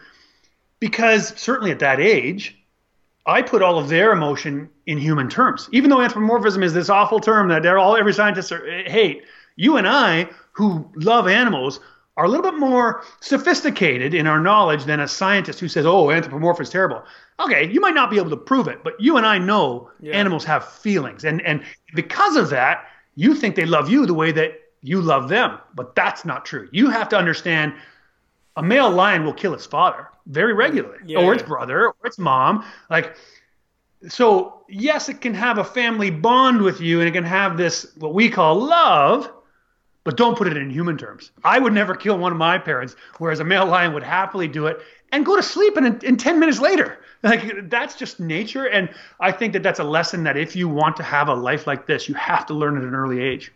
[0.79, 2.60] because certainly at that age,
[3.31, 5.69] I put all of their emotion in human terms.
[5.73, 9.23] Even though anthropomorphism is this awful term that they're all every scientist are, eh, hate,
[9.57, 11.79] you and I who love animals
[12.17, 16.11] are a little bit more sophisticated in our knowledge than a scientist who says, "Oh,
[16.11, 17.05] anthropomorphism is terrible."
[17.39, 20.13] Okay, you might not be able to prove it, but you and I know yeah.
[20.13, 21.63] animals have feelings, and and
[21.95, 25.95] because of that, you think they love you the way that you love them, but
[25.95, 26.69] that's not true.
[26.73, 27.75] You have to understand
[28.57, 32.19] a male lion will kill its father very regularly, yeah, or its brother, or its
[32.19, 32.65] mom.
[32.89, 33.17] Like,
[34.09, 37.95] so yes, it can have a family bond with you, and it can have this
[37.97, 39.31] what we call love
[40.05, 41.31] but don't put it in human terms.
[41.45, 44.67] I would never kill one of my parents, whereas a male lion would happily do
[44.67, 44.81] it
[45.13, 46.99] and go to sleep in, in 10 minutes later.
[47.23, 48.65] Like that's just nature.
[48.65, 48.89] And
[49.21, 51.87] I think that that's a lesson that if you want to have a life like
[51.87, 53.53] this, you have to learn at an early age.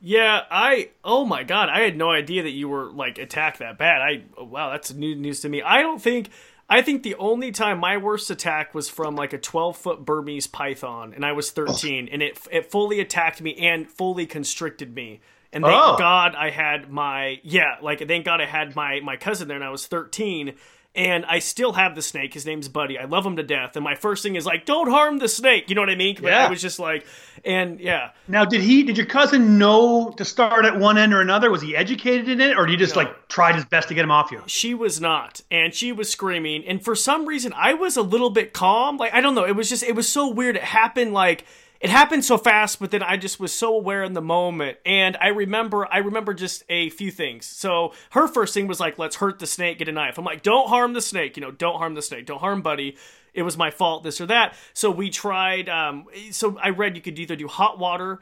[0.00, 3.78] Yeah, I oh my god, I had no idea that you were like attacked that
[3.78, 4.02] bad.
[4.02, 5.62] I oh, wow, that's new news to me.
[5.62, 6.28] I don't think
[6.68, 10.46] I think the only time my worst attack was from like a 12 foot Burmese
[10.46, 15.20] python, and I was 13, and it it fully attacked me and fully constricted me.
[15.52, 15.96] And thank oh.
[15.96, 19.64] God I had my yeah, like thank God I had my my cousin there and
[19.64, 20.54] I was 13
[20.96, 22.32] and I still have the snake.
[22.32, 22.98] His name's Buddy.
[22.98, 23.76] I love him to death.
[23.76, 25.68] And my first thing is like, don't harm the snake.
[25.68, 26.16] You know what I mean?
[26.20, 26.46] But yeah.
[26.46, 27.06] I was just like,
[27.44, 28.10] and yeah.
[28.26, 28.82] Now, did he?
[28.82, 31.50] Did your cousin know to start at one end or another?
[31.50, 33.02] Was he educated in it, or did he just no.
[33.02, 34.42] like tried his best to get him off you?
[34.46, 36.64] She was not, and she was screaming.
[36.66, 38.96] And for some reason, I was a little bit calm.
[38.96, 39.44] Like I don't know.
[39.44, 40.56] It was just it was so weird.
[40.56, 41.44] It happened like
[41.86, 44.78] it happened so fast, but then I just was so aware in the moment.
[44.84, 47.46] And I remember, I remember just a few things.
[47.46, 50.18] So her first thing was like, let's hurt the snake, get a knife.
[50.18, 52.96] I'm like, don't harm the snake, you know, don't harm the snake, don't harm Buddy.
[53.34, 54.56] It was my fault, this or that.
[54.72, 58.18] So we tried, um, so I read you could either do hot water,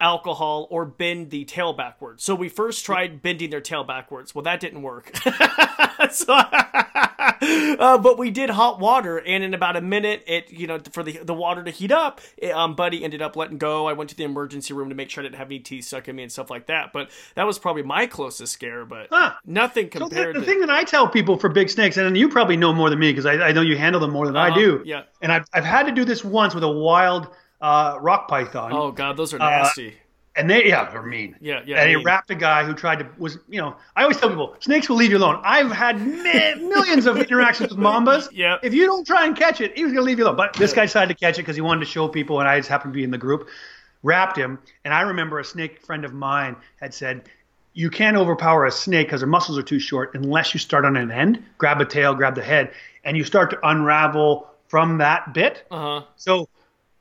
[0.00, 2.22] alcohol or bend the tail backwards.
[2.22, 4.34] So we first tried bending their tail backwards.
[4.34, 5.16] Well, that didn't work.
[6.10, 10.78] so, uh, but we did hot water, and in about a minute, it you know
[10.92, 13.86] for the the water to heat up, it, um, Buddy ended up letting go.
[13.86, 16.08] I went to the emergency room to make sure I didn't have any teeth stuck
[16.08, 16.92] in me and stuff like that.
[16.92, 18.84] But that was probably my closest scare.
[18.84, 19.32] But huh.
[19.44, 20.36] nothing compared.
[20.36, 22.72] So the, the thing that I tell people for big snakes, and you probably know
[22.72, 24.52] more than me because I, I, know you handle them more than uh-huh.
[24.52, 24.82] I do.
[24.84, 25.02] Yeah.
[25.20, 27.28] And I've I've had to do this once with a wild
[27.60, 28.72] uh, rock python.
[28.72, 29.88] Oh god, those are nasty.
[29.88, 29.92] Uh,
[30.38, 31.36] and they yeah they're mean.
[31.40, 31.80] Yeah, yeah.
[31.80, 34.56] And he wrapped a guy who tried to was you know I always tell people
[34.60, 35.40] snakes will leave you alone.
[35.42, 38.28] I've had millions of interactions with mambas.
[38.38, 38.58] Yeah.
[38.62, 40.36] If you don't try and catch it, he was gonna leave you alone.
[40.36, 42.58] But this guy decided to catch it because he wanted to show people, and I
[42.58, 43.48] just happened to be in the group.
[44.04, 47.28] Wrapped him, and I remember a snake friend of mine had said,
[47.72, 50.96] "You can't overpower a snake because their muscles are too short unless you start on
[50.96, 52.70] an end, grab a tail, grab the head,
[53.02, 56.04] and you start to unravel from that bit." Uh-huh.
[56.14, 56.48] So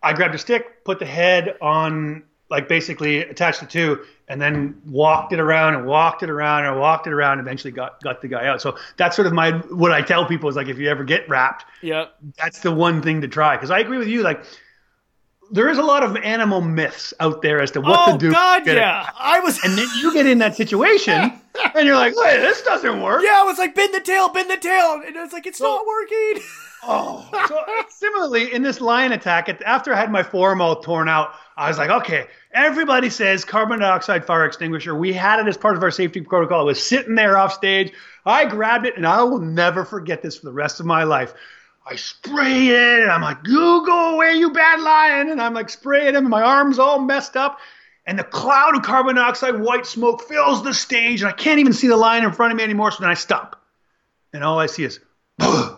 [0.02, 4.82] I grabbed a stick, put the head on like basically attached the two and then
[4.86, 7.40] walked it around and walked it around and walked it around.
[7.40, 8.62] And eventually got got the guy out.
[8.62, 11.28] So that's sort of my what I tell people is like if you ever get
[11.30, 12.06] wrapped, yeah,
[12.38, 13.56] that's the one thing to try.
[13.56, 14.44] Because I agree with you, like.
[15.50, 18.28] There is a lot of animal myths out there as to what oh, to do.
[18.28, 19.10] Oh God, yeah.
[19.18, 21.40] I was, and then you get in that situation,
[21.76, 24.50] and you're like, "Wait, this doesn't work." Yeah, I was like, "Bend the tail, bend
[24.50, 26.44] the tail," and it's like, "It's so, not working."
[26.84, 31.34] Oh, so similarly in this lion attack, after I had my forearm all torn out,
[31.58, 34.96] I was like, okay, everybody says carbon dioxide fire extinguisher.
[34.96, 36.62] We had it as part of our safety protocol.
[36.62, 37.94] It was sitting there off stage.
[38.26, 41.34] I grabbed it, and I will never forget this for the rest of my life.
[41.90, 45.30] I spray it, and I'm like, you go away, you bad lion.
[45.30, 47.60] And I'm like spraying him, and my arm's all messed up.
[48.08, 51.74] And the cloud of carbon dioxide, white smoke fills the stage, and I can't even
[51.74, 52.90] see the lion in front of me anymore.
[52.92, 53.62] So then I stop.
[54.34, 55.02] And all I see is,
[55.40, 55.76] and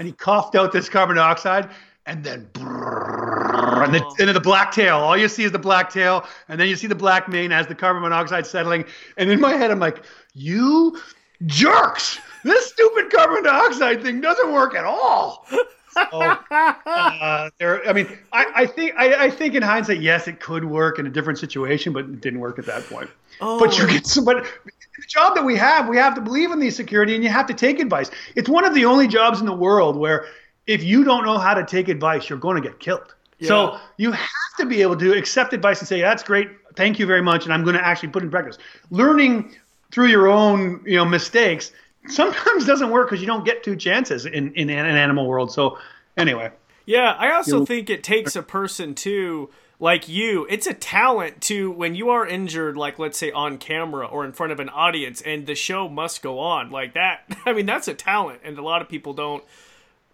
[0.00, 1.70] he coughed out this carbon dioxide,
[2.04, 4.14] and then and, the, oh.
[4.18, 4.96] and then the black tail.
[4.96, 7.68] All you see is the black tail, and then you see the black mane as
[7.68, 8.84] the carbon monoxide settling.
[9.16, 10.98] And in my head, I'm like, you
[11.46, 12.18] jerks!
[12.42, 15.46] This stupid carbon dioxide thing doesn't work at all.
[15.92, 20.40] So, uh, there, I mean, I, I think I, I, think in hindsight, yes, it
[20.40, 23.10] could work in a different situation, but it didn't work at that point.
[23.40, 23.58] Oh.
[23.58, 26.60] But you get some, but the job that we have, we have to believe in
[26.60, 28.10] the security, and you have to take advice.
[28.36, 30.26] It's one of the only jobs in the world where
[30.66, 33.14] if you don't know how to take advice, you're going to get killed.
[33.38, 33.48] Yeah.
[33.48, 37.06] So you have to be able to accept advice and say, "That's great, thank you
[37.06, 38.56] very much," and I'm going to actually put in practice.
[38.90, 39.54] Learning
[39.90, 41.72] through your own, you know, mistakes
[42.08, 45.52] sometimes doesn't work because you don't get two chances in in an animal world.
[45.52, 45.78] So
[46.16, 46.50] anyway.
[46.84, 49.50] Yeah, I also think it takes a person too
[49.82, 54.06] like you, it's a talent to when you are injured, like let's say on camera
[54.06, 57.24] or in front of an audience, and the show must go on like that.
[57.46, 59.42] I mean, that's a talent, and a lot of people don't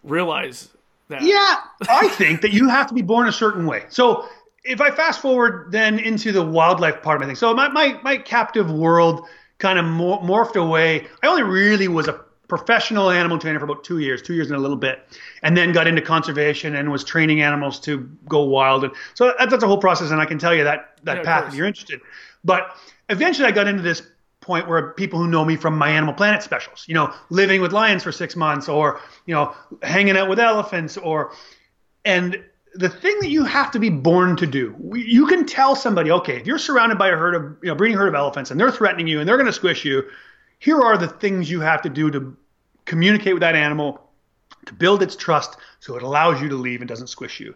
[0.03, 0.69] realize
[1.09, 1.21] that.
[1.21, 3.83] Yeah, I think that you have to be born a certain way.
[3.89, 4.27] So
[4.63, 7.99] if I fast forward then into the wildlife part of my thing, so my my,
[8.01, 9.27] my captive world
[9.59, 11.07] kind of morphed away.
[11.21, 14.57] I only really was a professional animal trainer for about two years, two years and
[14.57, 15.07] a little bit,
[15.43, 18.83] and then got into conservation and was training animals to go wild.
[18.83, 21.23] And so that, that's a whole process, and I can tell you that that yeah,
[21.23, 22.01] path if you're interested.
[22.43, 22.75] But
[23.09, 24.01] eventually, I got into this
[24.41, 27.71] point where people who know me from my Animal Planet specials, you know, living with
[27.71, 31.31] lions for six months, or you know, hanging out with elephants, or
[32.03, 32.43] and
[32.79, 36.37] the thing that you have to be born to do, you can tell somebody, okay,
[36.37, 38.71] if you're surrounded by a herd of, you know, breeding herd of elephants and they're
[38.71, 40.01] threatening you and they're going to squish you,
[40.59, 42.37] here are the things you have to do to
[42.85, 44.09] communicate with that animal,
[44.65, 47.53] to build its trust so it allows you to leave and doesn't squish you.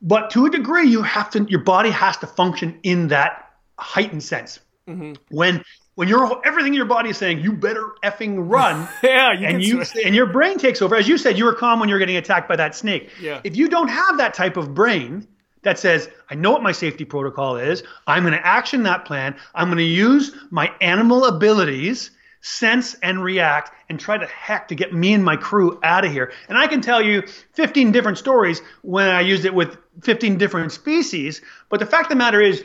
[0.00, 4.22] But to a degree, you have to your body has to function in that heightened
[4.22, 4.60] sense.
[4.86, 5.14] Mm-hmm.
[5.34, 5.64] When
[5.94, 9.62] when you're everything in your body is saying you better effing run, yeah, you and
[9.62, 10.96] you and your brain takes over.
[10.96, 13.10] As you said, you were calm when you were getting attacked by that snake.
[13.20, 13.40] Yeah.
[13.44, 15.26] If you don't have that type of brain
[15.62, 19.36] that says, I know what my safety protocol is, I'm going to action that plan,
[19.54, 22.10] I'm going to use my animal abilities
[22.42, 26.12] sense and react and try to heck to get me and my crew out of
[26.12, 26.32] here.
[26.48, 27.22] And I can tell you
[27.52, 31.42] 15 different stories when I used it with 15 different species.
[31.68, 32.64] But the fact of the matter is,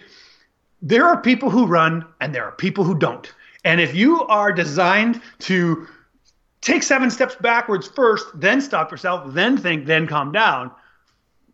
[0.86, 3.34] there are people who run and there are people who don't.
[3.66, 5.88] And if you are designed to
[6.62, 10.70] take seven steps backwards first, then stop yourself, then think, then calm down,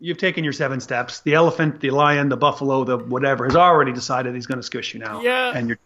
[0.00, 1.20] you've taken your seven steps.
[1.20, 4.92] The elephant, the lion, the buffalo, the whatever has already decided he's going to squish
[4.92, 5.22] you now.
[5.22, 5.52] Yeah.
[5.56, 5.78] And you're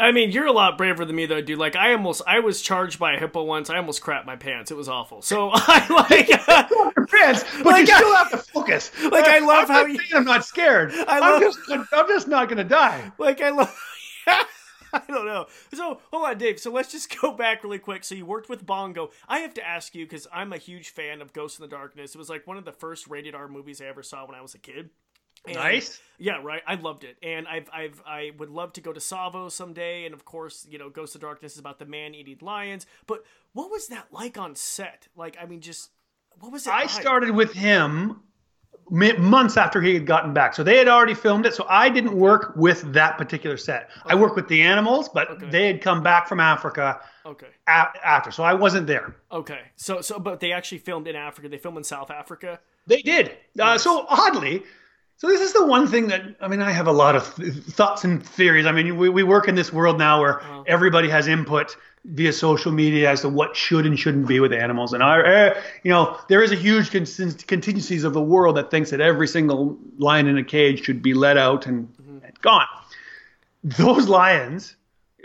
[0.00, 1.58] I mean, you're a lot braver than me, though, dude.
[1.58, 3.70] Like, I almost, I was charged by a hippo once.
[3.70, 4.70] I almost crapped my pants.
[4.70, 5.22] It was awful.
[5.22, 8.90] So I like your pants, but like, you still have to focus.
[9.10, 10.00] Like, I love I'm how you.
[10.14, 10.92] I'm not scared.
[10.92, 13.12] I love, I'm just, I'm just not gonna die.
[13.18, 13.76] Like, I love.
[14.92, 15.46] I don't know.
[15.72, 16.58] So hold on, Dave.
[16.58, 18.04] So let's just go back really quick.
[18.04, 19.10] So you worked with Bongo.
[19.28, 22.14] I have to ask you because I'm a huge fan of Ghost in the Darkness.
[22.14, 24.40] It was like one of the first rated R movies I ever saw when I
[24.40, 24.90] was a kid.
[25.46, 26.00] And, nice.
[26.18, 26.62] Yeah, right.
[26.66, 30.04] I loved it, and I've, I've, I would love to go to Tsavo someday.
[30.04, 32.84] And of course, you know, Ghost of Darkness is about the man-eating lions.
[33.06, 33.24] But
[33.54, 35.08] what was that like on set?
[35.16, 35.90] Like, I mean, just
[36.38, 36.70] what was it?
[36.70, 36.90] I like?
[36.90, 38.20] started with him
[38.90, 41.54] months after he had gotten back, so they had already filmed it.
[41.54, 43.88] So I didn't work with that particular set.
[44.00, 44.10] Okay.
[44.10, 45.48] I worked with the animals, but okay.
[45.48, 47.00] they had come back from Africa.
[47.24, 47.46] Okay.
[47.68, 49.16] A- after, so I wasn't there.
[49.30, 49.60] Okay.
[49.76, 51.48] So, so, but they actually filmed in Africa.
[51.48, 52.60] They filmed in South Africa.
[52.86, 53.36] They did.
[53.58, 54.64] Uh, so oddly,
[55.20, 57.52] so this is the one thing that I mean I have a lot of th-
[57.52, 58.64] thoughts and theories.
[58.64, 60.64] I mean we, we work in this world now where uh-huh.
[60.66, 64.94] everybody has input via social media as to what should and shouldn't be with animals.
[64.94, 68.70] And our, uh, you know, there is a huge con- contingencies of the world that
[68.70, 72.24] thinks that every single lion in a cage should be let out and, mm-hmm.
[72.24, 72.66] and gone.
[73.62, 74.76] Those lions,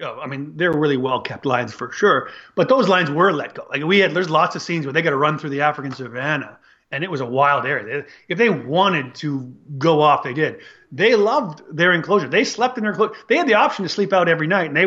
[0.01, 3.53] know, I mean, they're really well kept lions for sure, but those lions were let
[3.53, 3.65] go.
[3.69, 5.93] Like we had, there's lots of scenes where they got to run through the African
[5.93, 6.59] savannah
[6.91, 8.05] and it was a wild area.
[8.27, 10.59] If they wanted to go off, they did.
[10.91, 12.27] They loved their enclosure.
[12.27, 13.15] They slept in their enclosure.
[13.27, 14.85] They had the option to sleep out every night, and they.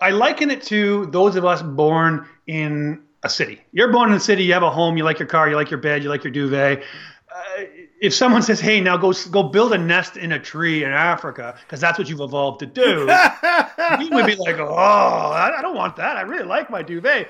[0.00, 3.60] I liken it to those of us born in a city.
[3.72, 4.44] You're born in a city.
[4.44, 4.96] You have a home.
[4.96, 5.48] You like your car.
[5.48, 6.02] You like your bed.
[6.02, 6.82] You like your duvet.
[7.30, 7.64] Uh,
[8.00, 11.56] if someone says, "Hey, now go go build a nest in a tree in Africa,"
[11.60, 13.06] because that's what you've evolved to do,
[13.98, 16.16] we would be like, "Oh, I, I don't want that.
[16.16, 17.28] I really like my duvet."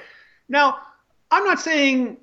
[0.48, 0.78] Now,
[1.30, 2.18] I'm not saying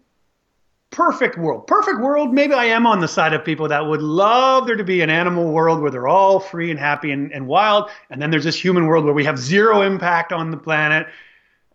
[0.95, 1.67] perfect world.
[1.67, 4.83] Perfect world, maybe I am on the side of people that would love there to
[4.83, 7.89] be an animal world where they're all free and happy and, and wild.
[8.09, 11.07] And then there's this human world where we have zero impact on the planet.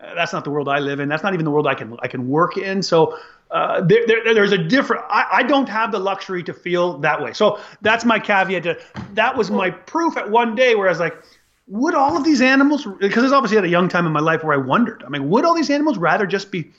[0.00, 1.08] Uh, that's not the world I live in.
[1.10, 2.82] That's not even the world I can I can work in.
[2.82, 3.18] So
[3.50, 5.04] uh, there, there, there's a different.
[5.10, 7.34] I, I, don't have the luxury to feel that way.
[7.34, 8.62] So that's my caveat.
[8.62, 8.78] To
[9.12, 11.22] that was my proof at one day where I was like,
[11.66, 12.86] would all of these animals?
[12.98, 15.02] Because it's obviously at a young time in my life where I wondered.
[15.04, 16.70] I mean, would all these animals rather just be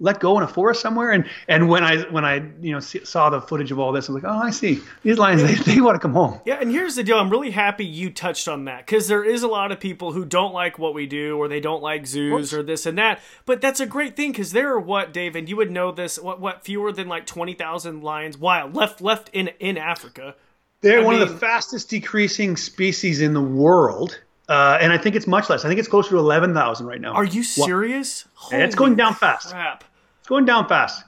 [0.00, 1.10] let go in a forest somewhere.
[1.10, 4.08] And and when I when I you know see, saw the footage of all this,
[4.08, 5.42] I was like, oh, I see these lions.
[5.42, 6.40] They, they want to come home.
[6.44, 7.18] Yeah, and here's the deal.
[7.18, 10.24] I'm really happy you touched on that because there is a lot of people who
[10.24, 13.20] don't like what we do, or they don't like zoos, or this and that.
[13.44, 16.18] But that's a great thing because there are what Dave and you would know this.
[16.18, 20.34] What what fewer than like twenty thousand lions wild left left in in Africa.
[20.80, 24.20] They're I one mean, of the fastest decreasing species in the world.
[24.48, 25.66] Uh, and I think it's much less.
[25.66, 27.12] I think it's closer to eleven thousand right now.
[27.12, 28.26] Are you serious?
[28.50, 29.50] It's going down fast.
[29.50, 29.84] Crap.
[30.28, 31.04] Going down fast.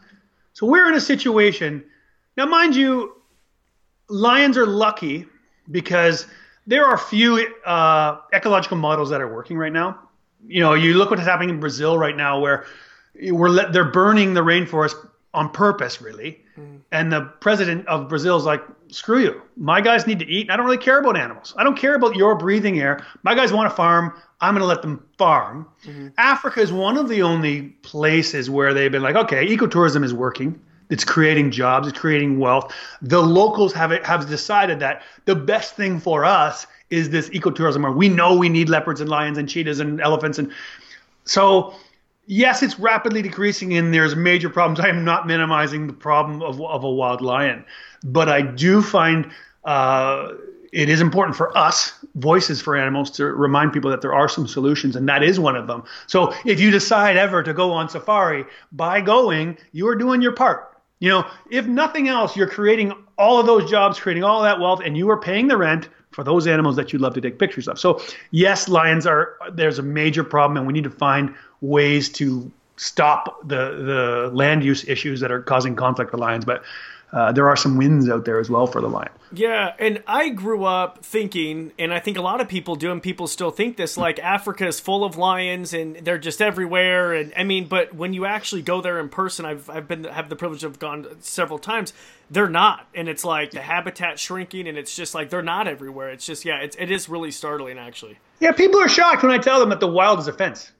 [0.54, 1.84] So we're in a situation
[2.40, 3.16] now, mind you,
[4.08, 5.26] lions are lucky
[5.70, 6.26] because
[6.66, 9.98] there are few uh, ecological models that are working right now.
[10.46, 12.64] You know, you look what's happening in Brazil right now, where
[13.20, 14.94] we're let, they're burning the rainforest
[15.32, 16.40] on purpose, really.
[16.58, 16.80] Mm.
[16.92, 19.42] And the president of Brazil is like, screw you.
[19.56, 20.42] My guys need to eat.
[20.42, 21.54] And I don't really care about animals.
[21.56, 23.04] I don't care about your breathing air.
[23.22, 24.12] My guys want to farm.
[24.40, 25.68] I'm going to let them farm.
[25.84, 26.08] Mm-hmm.
[26.18, 30.60] Africa is one of the only places where they've been like, okay, ecotourism is working.
[30.88, 31.86] It's creating jobs.
[31.86, 32.74] It's creating wealth.
[33.00, 37.82] The locals have it, have decided that the best thing for us is this ecotourism
[37.82, 40.52] where we know we need leopards and lions and cheetahs and elephants and
[41.24, 41.74] so
[42.30, 44.78] yes, it's rapidly decreasing and there's major problems.
[44.78, 47.64] I am not minimizing the problem of, of a wild lion,
[48.04, 49.28] but I do find
[49.64, 50.34] uh,
[50.72, 54.46] it is important for us, voices for animals, to remind people that there are some
[54.46, 55.82] solutions, and that is one of them.
[56.06, 60.32] So if you decide ever to go on safari, by going, you are doing your
[60.32, 60.78] part.
[61.00, 64.82] You know, if nothing else, you're creating all of those jobs, creating all that wealth,
[64.84, 67.66] and you are paying the rent for those animals that you love to take pictures
[67.68, 67.78] of.
[67.78, 68.00] So
[68.30, 73.46] yes, lions are there's a major problem, and we need to find ways to stop
[73.46, 76.44] the the land use issues that are causing conflict for lions.
[76.44, 76.62] But
[77.12, 79.10] uh, there are some wins out there as well for the lion.
[79.32, 83.02] Yeah, and I grew up thinking, and I think a lot of people do, and
[83.02, 87.12] people still think this, like Africa is full of lions and they're just everywhere.
[87.12, 90.28] And I mean, but when you actually go there in person, I've I've been have
[90.28, 91.92] the privilege of gone several times.
[92.30, 96.10] They're not, and it's like the habitat shrinking, and it's just like they're not everywhere.
[96.10, 98.18] It's just yeah, it's it is really startling actually.
[98.38, 100.72] Yeah, people are shocked when I tell them that the wild is a fence.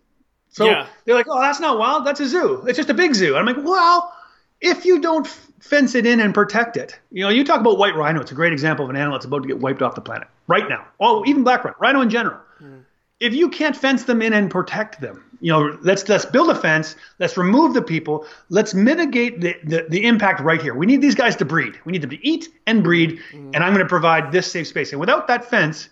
[0.51, 0.87] So yeah.
[1.05, 2.05] they're like, "Oh, that's not wild.
[2.05, 2.65] That's a zoo.
[2.67, 4.13] It's just a big zoo." And I'm like, "Well,
[4.61, 5.27] if you don't
[5.61, 8.21] fence it in and protect it, you know, you talk about white rhino.
[8.21, 10.29] It's a great example of an animal that's about to get wiped off the planet
[10.49, 10.87] right now.
[10.99, 12.41] Oh, even black rhino, rhino in general.
[12.63, 12.85] Mm.
[13.21, 16.55] If you can't fence them in and protect them, you know, let's let's build a
[16.55, 16.97] fence.
[17.19, 18.27] Let's remove the people.
[18.49, 20.75] Let's mitigate the, the, the impact right here.
[20.75, 21.79] We need these guys to breed.
[21.85, 23.21] We need them to eat and breed.
[23.33, 23.55] Mm.
[23.55, 24.93] And I'm going to provide this safe space.
[24.93, 25.89] And without that fence,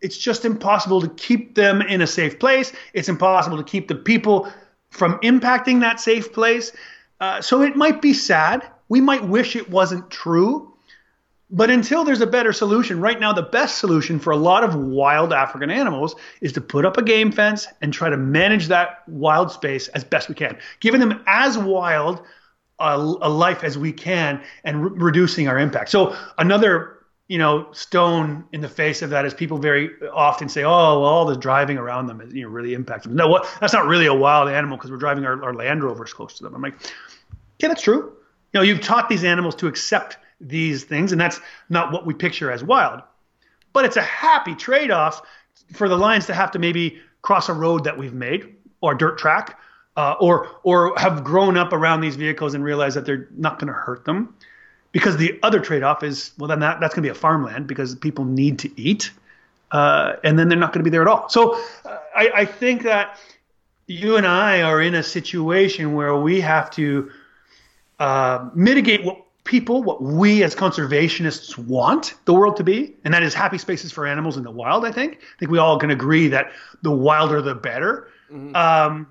[0.00, 2.72] it's just impossible to keep them in a safe place.
[2.92, 4.52] It's impossible to keep the people
[4.90, 6.72] from impacting that safe place.
[7.20, 8.66] Uh, so it might be sad.
[8.88, 10.72] We might wish it wasn't true.
[11.48, 14.74] But until there's a better solution, right now, the best solution for a lot of
[14.74, 19.04] wild African animals is to put up a game fence and try to manage that
[19.06, 22.20] wild space as best we can, giving them as wild
[22.80, 25.90] a, a life as we can and re- reducing our impact.
[25.90, 26.95] So, another
[27.28, 31.04] you know, stone in the face of that is people very often say, "Oh, well,
[31.04, 33.48] all the driving around them is you know really impacts them." No, what?
[33.60, 36.44] That's not really a wild animal because we're driving our, our Land Rovers close to
[36.44, 36.54] them.
[36.54, 36.74] I'm like,
[37.58, 38.12] yeah, that's true.
[38.52, 42.14] You know, you've taught these animals to accept these things, and that's not what we
[42.14, 43.02] picture as wild.
[43.72, 45.20] But it's a happy trade-off
[45.72, 49.18] for the lions to have to maybe cross a road that we've made or dirt
[49.18, 49.58] track,
[49.96, 53.66] uh, or or have grown up around these vehicles and realize that they're not going
[53.66, 54.34] to hurt them
[54.96, 57.94] because the other trade-off is well then that, that's going to be a farmland because
[57.96, 59.10] people need to eat
[59.72, 61.28] uh, and then they're not going to be there at all.
[61.28, 63.18] So uh, I, I, think that
[63.88, 67.10] you and i are in a situation where we have to
[67.98, 73.22] uh, mitigate what people what we as conservationists want the world to be and that
[73.22, 75.18] is happy spaces for animals in the wild i think.
[75.18, 78.08] I think we all can agree that the wilder the better.
[78.32, 78.56] Mm-hmm.
[78.56, 79.06] um,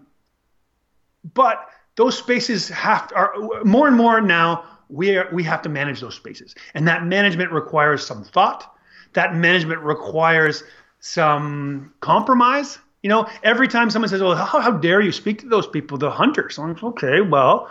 [1.34, 5.70] but those spaces have to, are more and more now we are, we have to
[5.70, 8.76] manage those spaces, and that management requires some thought.
[9.14, 10.64] That management requires
[11.00, 12.80] some compromise.
[13.04, 15.98] You know, every time someone says, "Well, how, how dare you speak to those people,
[15.98, 17.70] the hunters?" I'm like, okay, well,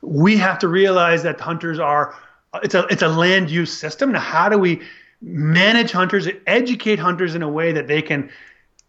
[0.00, 2.14] we have to realize that hunters are
[2.62, 4.12] it's a it's a land use system.
[4.12, 4.82] Now, how do we
[5.22, 8.30] manage hunters, educate hunters in a way that they can,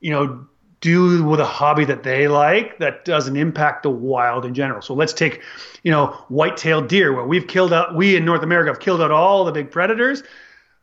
[0.01, 0.45] you know,
[0.83, 4.81] do with a hobby that they like that doesn't impact the wild in general.
[4.81, 5.41] So let's take,
[5.83, 9.09] you know, white-tailed deer where we've killed out we in North America have killed out
[9.09, 10.23] all the big predators.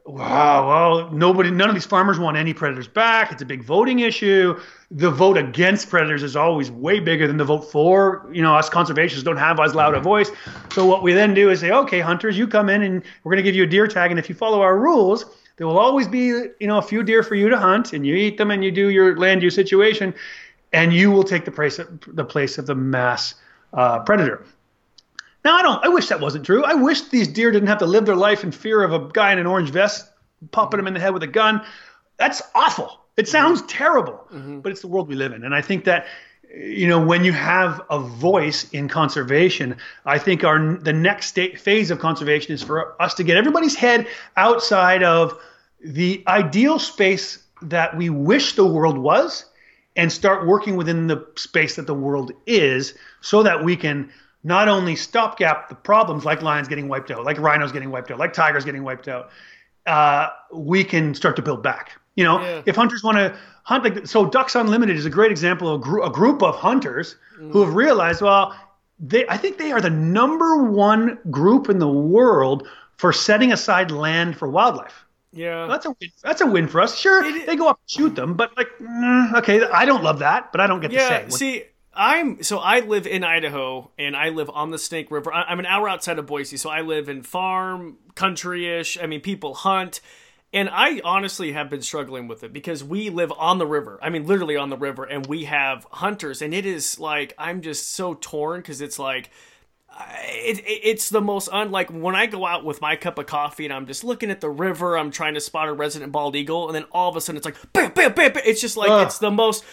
[0.06, 3.30] Wow, well, nobody none of these farmers want any predators back.
[3.30, 4.58] It's a big voting issue.
[4.90, 8.26] The vote against predators is always way bigger than the vote for.
[8.32, 10.04] You know, us conservationists don't have as loud a mm-hmm.
[10.04, 10.30] voice.
[10.72, 13.44] So what we then do is say, okay, hunters, you come in and we're going
[13.44, 15.26] to give you a deer tag, and if you follow our rules,
[15.60, 18.14] there will always be, you know, a few deer for you to hunt, and you
[18.14, 20.14] eat them, and you do your land use situation,
[20.72, 23.34] and you will take the place of, the place of the mass
[23.74, 24.42] uh, predator.
[25.44, 25.84] Now, I don't.
[25.84, 26.64] I wish that wasn't true.
[26.64, 29.34] I wish these deer didn't have to live their life in fear of a guy
[29.34, 30.10] in an orange vest
[30.50, 31.60] popping them in the head with a gun.
[32.16, 32.98] That's awful.
[33.18, 34.60] It sounds terrible, mm-hmm.
[34.60, 36.06] but it's the world we live in, and I think that
[36.56, 41.60] you know when you have a voice in conservation i think our the next state,
[41.60, 44.04] phase of conservation is for us to get everybody's head
[44.36, 45.40] outside of
[45.84, 49.46] the ideal space that we wish the world was
[49.96, 54.10] and start working within the space that the world is so that we can
[54.44, 58.18] not only stopgap the problems like lions getting wiped out, like rhinos getting wiped out,
[58.18, 59.30] like tigers getting wiped out,
[59.86, 61.92] uh, we can start to build back.
[62.14, 62.62] You know, yeah.
[62.66, 65.84] if hunters want to hunt, like so, Ducks Unlimited is a great example of a,
[65.84, 67.50] gr- a group of hunters mm.
[67.52, 68.54] who have realized, well,
[68.98, 72.66] they, I think they are the number one group in the world
[72.96, 75.04] for setting aside land for wildlife.
[75.32, 76.10] Yeah, that's a win.
[76.22, 76.98] that's a win for us.
[76.98, 80.50] Sure, they go up and shoot them, but like, mm, okay, I don't love that,
[80.50, 81.36] but I don't get yeah, to say.
[81.36, 81.64] See,
[81.94, 85.32] I'm so I live in Idaho and I live on the Snake River.
[85.32, 88.98] I'm an hour outside of Boise, so I live in farm country-ish.
[89.00, 90.00] I mean, people hunt.
[90.52, 94.00] And I honestly have been struggling with it because we live on the river.
[94.02, 96.42] I mean, literally on the river, and we have hunters.
[96.42, 99.30] And it is like, I'm just so torn because it's like,
[100.24, 103.64] it, it, it's the most unlike when I go out with my cup of coffee
[103.64, 106.66] and I'm just looking at the river, I'm trying to spot a resident bald eagle,
[106.66, 108.42] and then all of a sudden it's like bam, bam, bam, bam.
[108.44, 109.06] It's just like Ugh.
[109.06, 109.64] it's the most,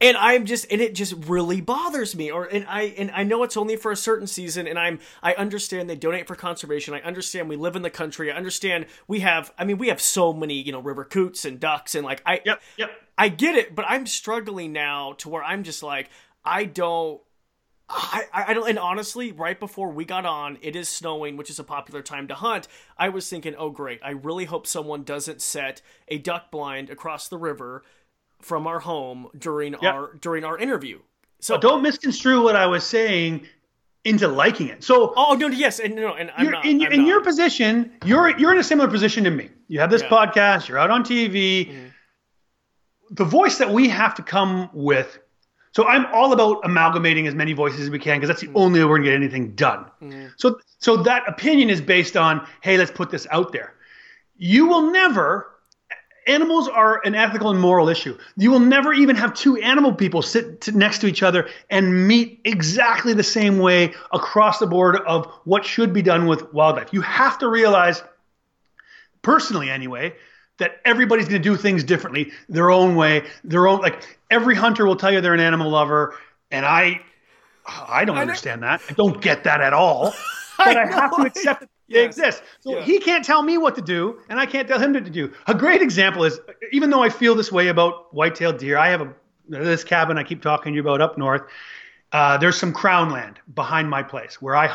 [0.00, 2.30] and I'm just and it just really bothers me.
[2.30, 5.34] Or and I and I know it's only for a certain season, and I'm I
[5.34, 6.94] understand they donate for conservation.
[6.94, 8.30] I understand we live in the country.
[8.30, 9.52] I understand we have.
[9.58, 12.40] I mean, we have so many you know river coots and ducks, and like I
[12.44, 12.90] yep yep.
[13.16, 16.10] I get it, but I'm struggling now to where I'm just like
[16.44, 17.20] I don't
[17.88, 21.58] I, I don't, and honestly, right before we got on, it is snowing, which is
[21.58, 22.66] a popular time to hunt.
[22.96, 24.00] I was thinking, oh, great.
[24.02, 27.84] I really hope someone doesn't set a duck blind across the river
[28.40, 29.94] from our home during yep.
[29.94, 31.00] our during our interview.
[31.40, 33.46] So don't misconstrue what I was saying
[34.04, 34.84] into liking it.
[34.84, 37.08] So oh no, yes, and no, and I'm not, in, I'm in not.
[37.08, 39.50] your position, you're you're in a similar position to me.
[39.68, 40.08] You have this yeah.
[40.08, 41.68] podcast, you're out on TV.
[41.68, 41.86] Mm-hmm.
[43.10, 45.18] The voice that we have to come with
[45.74, 48.52] so I'm all about amalgamating as many voices as we can because that's the mm.
[48.54, 49.86] only way we're gonna get anything done.
[50.00, 50.30] Mm.
[50.36, 53.74] So so that opinion is based on, hey, let's put this out there.
[54.36, 55.50] You will never
[56.26, 58.16] animals are an ethical and moral issue.
[58.36, 62.06] You will never even have two animal people sit to, next to each other and
[62.06, 66.92] meet exactly the same way across the board of what should be done with wildlife.
[66.92, 68.02] You have to realize,
[69.22, 70.14] personally anyway,
[70.58, 74.86] that everybody's going to do things differently, their own way, their own like every hunter
[74.86, 76.16] will tell you they're an animal lover
[76.50, 77.00] and I
[77.66, 78.80] I don't I understand that.
[78.88, 80.14] I don't get that at all.
[80.56, 82.16] But I, I have to accept that they yes.
[82.16, 82.42] exist.
[82.60, 82.84] So yeah.
[82.84, 85.32] he can't tell me what to do and I can't tell him what to do.
[85.48, 86.38] A great example is
[86.70, 89.12] even though I feel this way about white-tailed deer, I have a
[89.48, 91.42] this cabin I keep talking to you about up north.
[92.12, 94.68] Uh, there's some crown land behind my place where I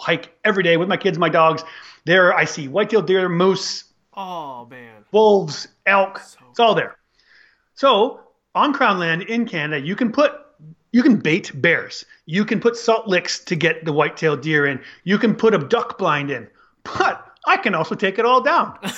[0.00, 1.62] hike every day with my kids, my dogs.
[2.06, 3.84] There I see white-tailed deer, moose,
[4.20, 5.04] Oh man.
[5.12, 6.96] Wolves, elk, so it's all there.
[7.74, 8.18] So
[8.52, 10.32] on Crown Land in Canada, you can put
[10.90, 12.04] you can bait bears.
[12.26, 14.80] You can put salt licks to get the white-tailed deer in.
[15.04, 16.48] You can put a duck blind in.
[16.82, 18.76] But I can also take it all down.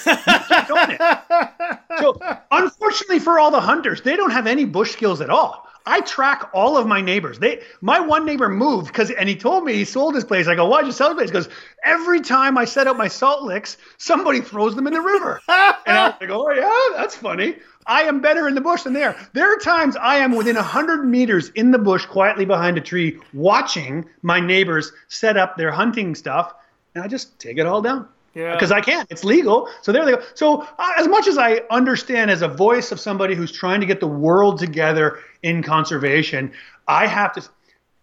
[1.99, 2.19] so
[2.51, 5.67] unfortunately for all the hunters, they don't have any bush skills at all.
[5.87, 7.39] I track all of my neighbors.
[7.39, 10.47] They, my one neighbor moved because, and he told me he sold his place.
[10.47, 11.31] I go, why'd you sell his place?
[11.31, 11.49] Because
[11.85, 15.41] every time I set up my salt licks, somebody throws them in the river.
[15.49, 17.57] and I go, oh yeah, that's funny.
[17.87, 19.17] I am better in the bush than there.
[19.33, 22.81] There are times I am within a hundred meters in the bush, quietly behind a
[22.81, 26.55] tree, watching my neighbors set up their hunting stuff,
[26.95, 28.07] and I just take it all down.
[28.35, 28.55] Yeah.
[28.55, 29.07] Because I can.
[29.11, 29.69] It's legal.
[29.83, 30.23] So there they go.
[30.35, 33.87] So uh, as much as I understand as a voice of somebody who's trying to
[33.87, 36.53] get the world together in conservation,
[36.87, 37.49] I have to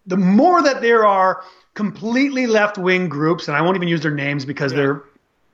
[0.08, 4.14] the more that there are completely left wing groups, and I won't even use their
[4.14, 4.78] names because yeah.
[4.78, 5.04] they're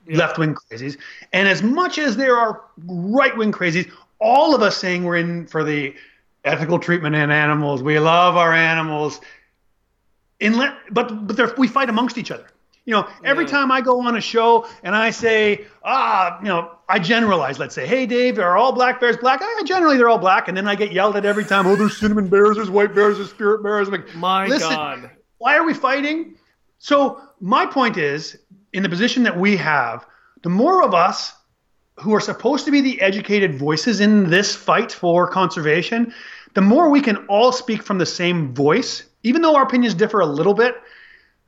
[0.06, 0.16] yeah.
[0.16, 0.96] left wing crazies,
[1.32, 5.46] and as much as there are right wing crazies, all of us saying we're in
[5.46, 5.94] for the
[6.44, 9.20] ethical treatment in animals, we love our animals.
[10.40, 12.46] Inlet, but but we fight amongst each other.
[12.86, 13.50] You know, every yeah.
[13.50, 17.58] time I go on a show and I say, ah, you know, I generalize.
[17.58, 19.40] Let's say, hey, Dave, are all black bears black?
[19.42, 21.66] I, generally they're all black, and then I get yelled at every time.
[21.66, 23.88] Oh, there's cinnamon bears, there's white bears, there's spirit bears.
[23.88, 26.34] I'm like, my Listen, God, why are we fighting?
[26.78, 28.38] So my point is,
[28.74, 30.06] in the position that we have,
[30.42, 31.32] the more of us
[31.96, 36.12] who are supposed to be the educated voices in this fight for conservation,
[36.52, 40.20] the more we can all speak from the same voice, even though our opinions differ
[40.20, 40.74] a little bit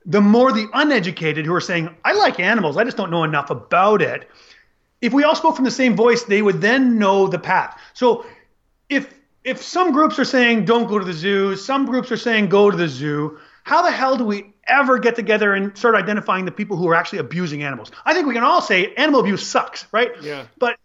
[0.07, 3.51] the more the uneducated who are saying, I like animals, I just don't know enough
[3.51, 4.31] about it.
[5.01, 7.79] If we all spoke from the same voice, they would then know the path.
[7.93, 8.25] So
[8.89, 9.13] if
[9.45, 12.71] if some groups are saying don't go to the zoo, some groups are saying go
[12.71, 16.51] to the zoo, how the hell do we ever get together and start identifying the
[16.51, 17.91] people who are actually abusing animals?
[18.05, 20.11] I think we can all say animal abuse sucks, right?
[20.23, 20.47] Yeah.
[20.59, 20.77] But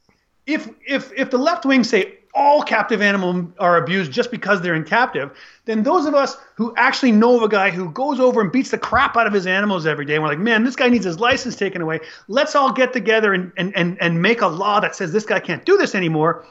[0.46, 4.76] if if if the left wing say all captive animals are abused just because they're
[4.76, 5.32] in captive,
[5.66, 8.72] then those of us who actually know of a guy who goes over and beats
[8.72, 11.06] the crap out of his animals every day, and we're like, man, this guy needs
[11.06, 12.00] his license taken away.
[12.28, 15.40] Let's all get together and, and, and, and make a law that says this guy
[15.40, 16.46] can't do this anymore.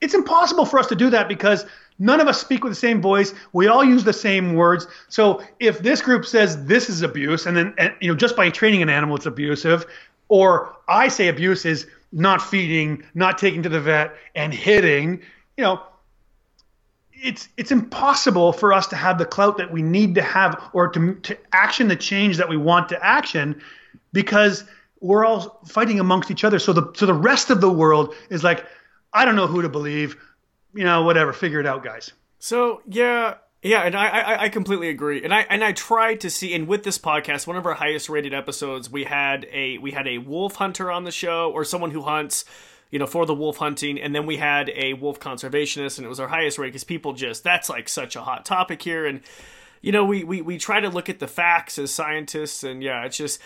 [0.00, 1.64] It's impossible for us to do that because
[1.98, 3.32] none of us speak with the same voice.
[3.52, 4.86] We all use the same words.
[5.08, 8.50] So if this group says this is abuse, and then and, you know just by
[8.50, 9.86] training an animal it's abusive,
[10.28, 15.20] or I say abuse is not feeding, not taking to the vet, and hitting,
[15.56, 15.82] you know,
[17.12, 20.88] it's it's impossible for us to have the clout that we need to have or
[20.88, 23.60] to to action the change that we want to action
[24.12, 24.64] because
[25.00, 26.58] we're all fighting amongst each other.
[26.58, 28.66] So the so the rest of the world is like,
[29.12, 30.16] I don't know who to believe,
[30.74, 32.12] you know, whatever, figure it out, guys.
[32.38, 35.24] So yeah, yeah, and I, I, I completely agree.
[35.24, 38.08] And I and I tried to see and with this podcast, one of our highest
[38.08, 41.90] rated episodes, we had a we had a wolf hunter on the show or someone
[41.90, 42.44] who hunts,
[42.90, 46.08] you know, for the wolf hunting, and then we had a wolf conservationist, and it
[46.08, 49.20] was our highest rate because people just that's like such a hot topic here, and
[49.80, 53.04] you know, we, we we try to look at the facts as scientists, and yeah,
[53.04, 53.40] it's just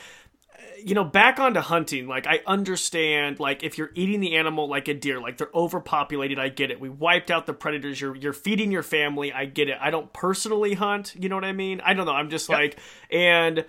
[0.85, 4.89] you know, back onto hunting, like I understand, like if you're eating the animal like
[4.89, 6.81] a deer, like they're overpopulated, I get it.
[6.81, 8.01] We wiped out the predators.
[8.01, 9.79] You're you're feeding your family, I get it.
[9.81, 11.81] I don't personally hunt, you know what I mean?
[11.83, 12.13] I don't know.
[12.13, 12.59] I'm just yep.
[12.59, 12.79] like,
[13.11, 13.65] and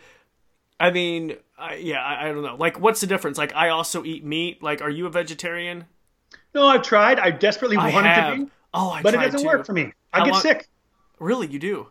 [0.79, 2.55] I mean, I, yeah, I, I, don't know.
[2.55, 3.37] Like, what's the difference?
[3.37, 4.63] Like, I also eat meat.
[4.63, 5.85] Like, are you a vegetarian?
[6.55, 7.19] No, I've tried.
[7.19, 8.33] I desperately I wanted have.
[8.33, 8.51] to be.
[8.73, 9.03] Oh, I tried.
[9.03, 9.45] but it doesn't too.
[9.45, 9.93] work for me.
[10.11, 10.41] I How get long...
[10.41, 10.67] sick.
[11.19, 11.87] Really, you do?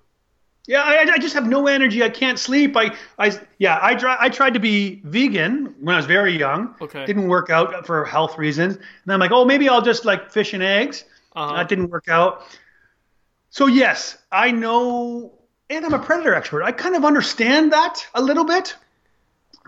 [0.67, 2.03] Yeah, I, I, just have no energy.
[2.03, 2.77] I can't sleep.
[2.77, 6.75] I, I, yeah, I, try, I tried to be vegan when I was very young.
[6.81, 7.07] Okay.
[7.07, 8.77] Didn't work out for health reasons.
[8.77, 11.05] And I'm like, oh, maybe I'll just like fish and eggs.
[11.35, 11.57] Uh-huh.
[11.57, 12.45] That didn't work out.
[13.51, 15.33] So yes, I know,
[15.71, 16.63] and I'm a predator expert.
[16.63, 18.77] I kind of understand that a little bit.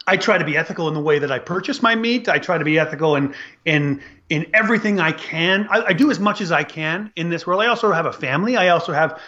[0.06, 2.28] I try to be ethical in the way that I purchase my meat.
[2.28, 3.34] I try to be ethical in
[3.64, 5.68] in in everything I can.
[5.70, 7.62] I, I do as much as I can in this world.
[7.62, 8.56] I also have a family.
[8.56, 9.20] I also have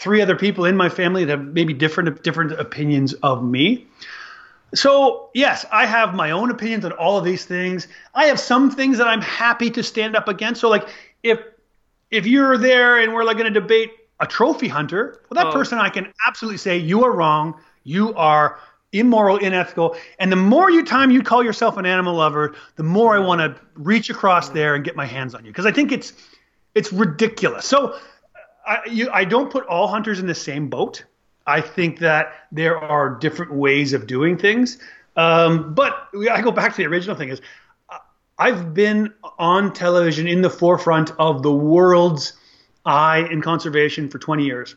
[0.00, 3.86] three other people in my family that have maybe different different opinions of me.
[4.74, 7.86] So, yes, I have my own opinions on all of these things.
[8.14, 10.60] I have some things that I'm happy to stand up against.
[10.60, 10.88] So like
[11.22, 11.38] if
[12.10, 13.90] if you're there and we're like going to debate
[14.20, 15.52] a trophy hunter, well that oh.
[15.52, 17.60] person I can absolutely say you are wrong.
[17.84, 18.58] You are
[18.92, 19.96] immoral, unethical.
[20.18, 23.40] And the more you time you call yourself an animal lover, the more I want
[23.40, 24.54] to reach across mm.
[24.54, 26.14] there and get my hands on you because I think it's
[26.74, 27.66] it's ridiculous.
[27.66, 27.98] So
[28.70, 31.04] I, you, I don't put all hunters in the same boat.
[31.44, 34.78] I think that there are different ways of doing things.
[35.16, 37.40] Um, but I go back to the original thing is
[38.38, 42.34] I've been on television in the forefront of the world's
[42.86, 44.76] eye in conservation for 20 years.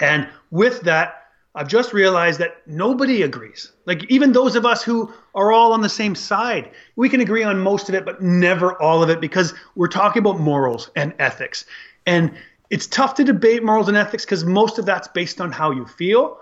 [0.00, 1.18] And with that,
[1.54, 3.72] I've just realized that nobody agrees.
[3.84, 7.42] Like even those of us who are all on the same side, we can agree
[7.42, 11.12] on most of it, but never all of it because we're talking about morals and
[11.18, 11.66] ethics.
[12.06, 12.32] And
[12.72, 15.84] it's tough to debate morals and ethics because most of that's based on how you
[15.84, 16.38] feel.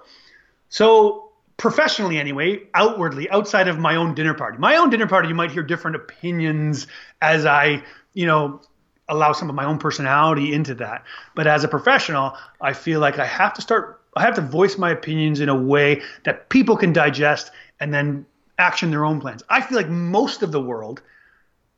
[0.69, 5.35] So, professionally, anyway, outwardly, outside of my own dinner party, my own dinner party, you
[5.35, 6.87] might hear different opinions
[7.21, 7.83] as I,
[8.15, 8.63] you know,
[9.09, 11.03] allow some of my own personality into that.
[11.35, 14.79] But as a professional, I feel like I have to start, I have to voice
[14.79, 17.51] my opinions in a way that people can digest
[17.81, 18.25] and then
[18.57, 19.43] action their own plans.
[19.49, 21.03] I feel like most of the world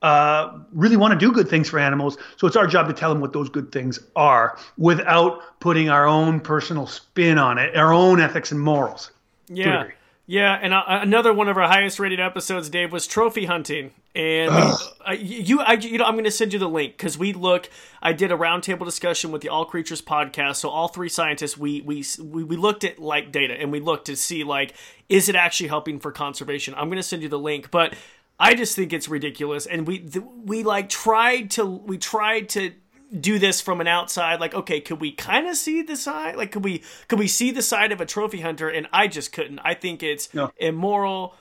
[0.02, 2.18] uh, really want to do good things for animals.
[2.36, 6.06] So it's our job to tell them what those good things are without putting our
[6.06, 9.12] own personal spin on it, our own ethics and morals.
[9.48, 9.88] Yeah.
[10.26, 13.90] Yeah, and uh, another one of our highest rated episodes, Dave, was trophy hunting.
[14.14, 17.32] And uh, you, I, you know, I'm going to send you the link because we
[17.32, 17.68] look.
[18.00, 20.56] I did a roundtable discussion with the All Creatures podcast.
[20.56, 24.06] So all three scientists, we we we, we looked at like data and we looked
[24.06, 24.74] to see like
[25.08, 26.74] is it actually helping for conservation.
[26.76, 27.94] I'm going to send you the link, but
[28.42, 29.66] I just think it's ridiculous.
[29.66, 32.72] And we th- we like tried to we tried to
[33.20, 36.50] do this from an outside like okay could we kind of see the side like
[36.50, 39.58] could we could we see the side of a trophy hunter and i just couldn't
[39.58, 40.50] i think it's No.
[40.56, 41.34] immoral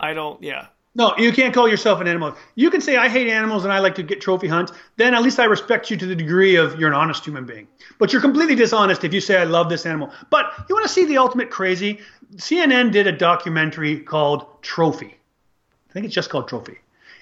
[0.00, 2.34] i don't yeah No, you can't call yourself an animal.
[2.54, 4.72] You can say I hate animals and I like to get trophy hunt.
[4.96, 7.66] Then at least I respect you to the degree of you're an honest human being.
[7.98, 10.10] But you're completely dishonest if you say I love this animal.
[10.28, 12.00] But you want to see the ultimate crazy?
[12.36, 15.16] CNN did a documentary called Trophy.
[15.92, 16.78] I think it's just called Trophy.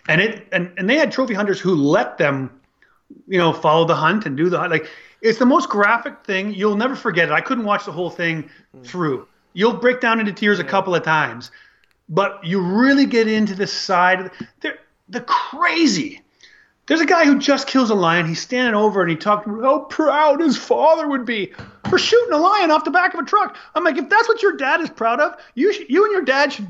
[0.09, 2.61] And it and, and they had trophy hunters who let them,
[3.29, 4.71] you know, follow the hunt and do the hunt.
[4.71, 4.89] Like
[5.21, 6.55] it's the most graphic thing.
[6.55, 7.33] You'll never forget it.
[7.33, 8.83] I couldn't watch the whole thing hmm.
[8.83, 9.29] through.
[9.53, 11.51] You'll break down into tears a couple of times
[12.11, 14.77] but you really get into the side of the,
[15.09, 16.21] the crazy.
[16.87, 18.27] There's a guy who just kills a lion.
[18.27, 21.53] He's standing over and he talked about how proud his father would be
[21.89, 23.57] for shooting a lion off the back of a truck.
[23.77, 26.23] I'm like, if that's what your dad is proud of, you sh- you and your
[26.23, 26.69] dad should,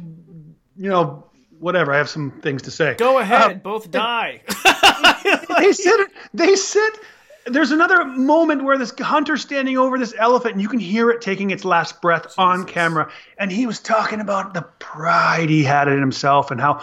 [0.77, 1.25] you know,
[1.61, 1.93] whatever.
[1.93, 2.95] I have some things to say.
[2.95, 4.43] go ahead Uh, both die
[5.59, 6.11] they sit.
[6.35, 6.99] They sit.
[7.47, 11.21] There's another moment where this hunter's standing over this elephant, and you can hear it
[11.23, 13.11] taking its last breath on camera.
[13.39, 16.83] And he was talking about the pride he had in himself and how.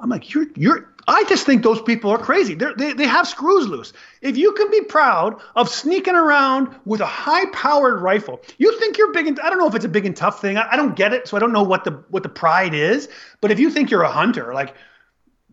[0.00, 0.93] I'm like, you're, you're.
[1.06, 2.54] I just think those people are crazy.
[2.54, 3.92] They're, they they have screws loose.
[4.22, 9.12] If you can be proud of sneaking around with a high-powered rifle, you think you're
[9.12, 10.56] big and I don't know if it's a big and tough thing.
[10.56, 13.08] I, I don't get it, so I don't know what the what the pride is.
[13.40, 14.74] But if you think you're a hunter, like,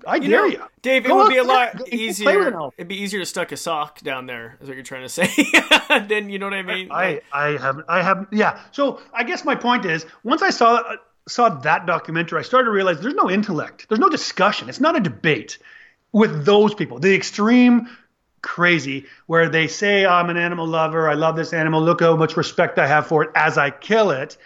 [0.08, 0.64] I you dare know, you.
[0.82, 2.72] Dave, it would be a lot go- play with an easier.
[2.78, 5.30] It'd be easier to stuck a sock down there, is what you're trying to say.
[6.08, 6.90] then you know what I mean?
[6.92, 8.62] I I have I have yeah.
[8.72, 10.96] So I guess my point is once I saw uh,
[11.28, 14.96] saw that documentary, I started to realize there's no intellect, there's no discussion, it's not
[14.96, 15.58] a debate
[16.12, 17.00] with those people.
[17.00, 17.90] The extreme
[18.42, 22.36] crazy where they say I'm an animal lover, I love this animal, look how much
[22.38, 24.38] respect I have for it as I kill it,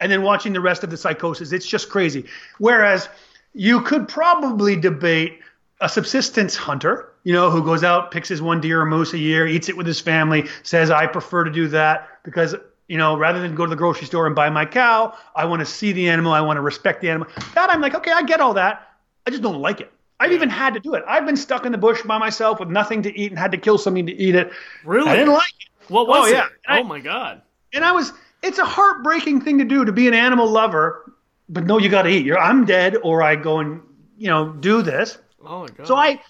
[0.00, 2.24] and then watching the rest of the psychosis, it's just crazy.
[2.58, 3.08] Whereas
[3.54, 5.40] you could probably debate
[5.80, 9.18] a subsistence hunter, you know, who goes out, picks his one deer or moose a
[9.18, 12.54] year, eats it with his family, says, I prefer to do that because,
[12.88, 15.60] you know, rather than go to the grocery store and buy my cow, I want
[15.60, 17.28] to see the animal, I want to respect the animal.
[17.54, 18.88] That I'm like, okay, I get all that.
[19.26, 19.92] I just don't like it.
[20.18, 21.04] I've even had to do it.
[21.06, 23.58] I've been stuck in the bush by myself with nothing to eat and had to
[23.58, 24.50] kill something to eat it.
[24.84, 25.10] Really?
[25.10, 25.90] I didn't like it.
[25.90, 26.32] what oh, was oh, it?
[26.32, 26.46] yeah.
[26.68, 27.42] Oh my god.
[27.74, 28.12] And I was,
[28.42, 31.12] it's a heartbreaking thing to do to be an animal lover,
[31.48, 32.24] but no, you got to eat.
[32.24, 33.82] You're, I'm dead, or I go and,
[34.16, 35.18] you know, do this.
[35.44, 35.86] Oh my god.
[35.86, 36.20] So I,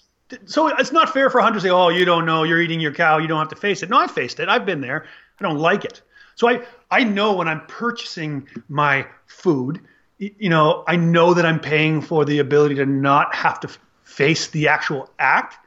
[0.45, 2.93] so it's not fair for hunters to say, "Oh, you don't know, you're eating your
[2.93, 4.49] cow, you don't have to face it." No, I faced it.
[4.49, 5.05] I've been there.
[5.39, 6.01] I don't like it.
[6.37, 6.61] So I,
[6.91, 9.81] I know when I'm purchasing my food,
[10.19, 13.69] you know, I know that I'm paying for the ability to not have to
[14.03, 15.57] face the actual act.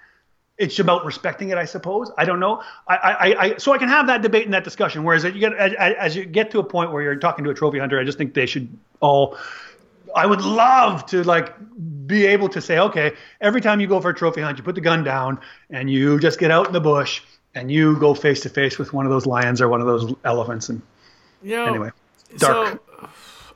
[0.59, 2.12] It's about respecting it, I suppose.
[2.16, 2.62] I don't know.
[2.87, 5.03] I, I, I so I can have that debate and that discussion.
[5.03, 7.55] Whereas you get as, as you get to a point where you're talking to a
[7.55, 8.68] trophy hunter, I just think they should
[9.01, 9.37] all
[10.14, 11.53] I would love to like
[12.07, 14.75] be able to say, okay, every time you go for a trophy hunt, you put
[14.75, 15.41] the gun down
[15.71, 17.23] and you just get out in the bush
[17.55, 20.14] and you go face to face with one of those lions or one of those
[20.24, 20.68] elephants.
[20.68, 20.82] And
[21.42, 21.90] you know, anyway,
[22.38, 22.80] dark.
[23.01, 23.09] So,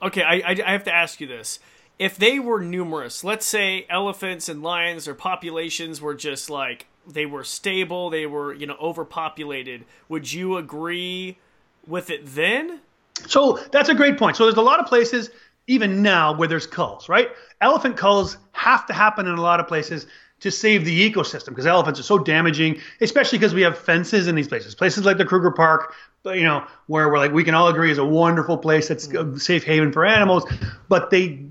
[0.02, 1.58] okay, I, I, I have to ask you this.
[1.98, 7.26] If they were numerous, let's say elephants and lions, their populations were just like they
[7.26, 9.84] were stable, they were you know overpopulated.
[10.08, 11.38] Would you agree
[11.86, 12.80] with it then?
[13.28, 14.36] So that's a great point.
[14.36, 15.30] So there's a lot of places,
[15.68, 17.28] even now, where there's culls, right?
[17.60, 20.06] Elephant culls have to happen in a lot of places
[20.44, 24.34] to save the ecosystem because elephants are so damaging, especially because we have fences in
[24.34, 24.74] these places.
[24.74, 25.94] Places like the Kruger Park,
[26.26, 29.40] you know, where we're like we can all agree is a wonderful place that's a
[29.40, 30.44] safe haven for animals,
[30.86, 31.46] but they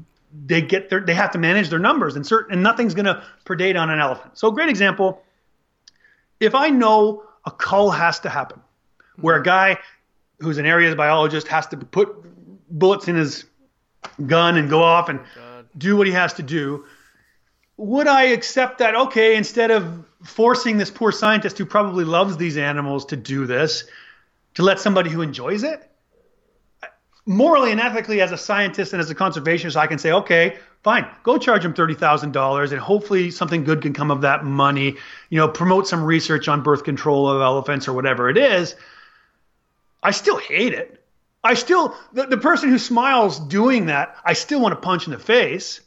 [0.46, 3.24] they get their they have to manage their numbers and certain and nothing's going to
[3.46, 4.38] predate on an elephant.
[4.38, 5.24] So a great example,
[6.40, 8.62] if I know a cull has to happen,
[9.16, 9.80] where a guy
[10.38, 12.10] who's an area biologist has to put
[12.70, 13.46] bullets in his
[14.28, 15.20] gun and go off and
[15.76, 16.86] do what he has to do.
[17.78, 18.96] Would I accept that?
[18.96, 23.86] Okay, instead of forcing this poor scientist who probably loves these animals to do this,
[24.56, 25.90] to let somebody who enjoys it?
[27.26, 31.08] Morally and ethically, as a scientist and as a conservationist, I can say, okay, fine,
[31.24, 34.98] go charge him thirty thousand dollars, and hopefully something good can come of that money.
[35.30, 38.76] You know, promote some research on birth control of elephants or whatever it is.
[40.04, 41.02] I still hate it.
[41.44, 45.14] I still the, the person who smiles doing that, I still want to punch in
[45.14, 45.80] the face.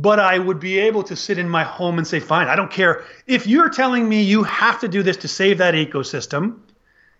[0.00, 2.70] But I would be able to sit in my home and say, fine, I don't
[2.70, 3.04] care.
[3.26, 6.60] If you're telling me you have to do this to save that ecosystem,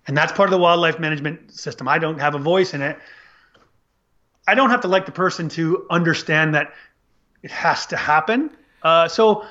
[0.06, 2.96] and that's part of the wildlife management system, I don't have a voice in it.
[4.46, 6.72] I don't have to like the person to understand that
[7.42, 8.50] it has to happen.
[8.82, 9.44] Uh, so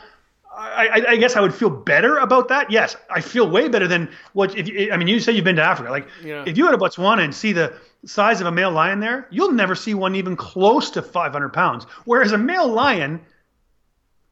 [0.57, 2.71] I, I, guess I would feel better about that.
[2.71, 4.57] Yes, I feel way better than what.
[4.57, 5.91] If you, I mean, you say you've been to Africa.
[5.91, 6.43] Like, yeah.
[6.47, 9.51] if you go to Botswana and see the size of a male lion there, you'll
[9.51, 11.85] never see one even close to 500 pounds.
[12.05, 13.21] Whereas a male lion,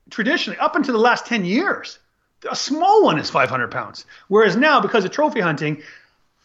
[0.10, 2.00] traditionally, up until the last 10 years,
[2.50, 4.06] a small one is 500 pounds.
[4.28, 5.84] Whereas now, because of trophy hunting,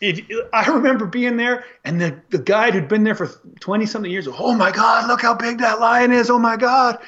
[0.01, 3.29] it, I remember being there, and the, the guide who'd been there for
[3.61, 6.31] 20 something years, oh my God, look how big that lion is.
[6.31, 6.99] Oh my God.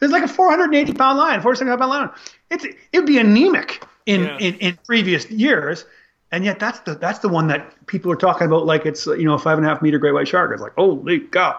[0.00, 2.10] It's like a 480 pound lion, 475 pound lion.
[2.50, 4.38] It's, it'd be anemic in, yeah.
[4.38, 5.86] in, in previous years.
[6.30, 9.24] And yet that's the, that's the one that people are talking about like it's, you
[9.24, 10.50] know, a five and a half meter great white shark.
[10.52, 11.56] It's like, holy God.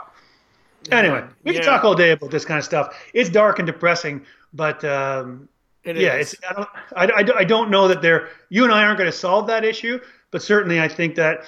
[0.92, 1.60] Anyway, we yeah.
[1.60, 3.00] can talk all day about this kind of stuff.
[3.14, 5.48] It's dark and depressing, but um,
[5.84, 6.34] it yeah, is.
[6.34, 9.10] it's I don't I, I, I don't know that they're you and I aren't going
[9.10, 10.00] to solve that issue,
[10.34, 11.46] but certainly I think that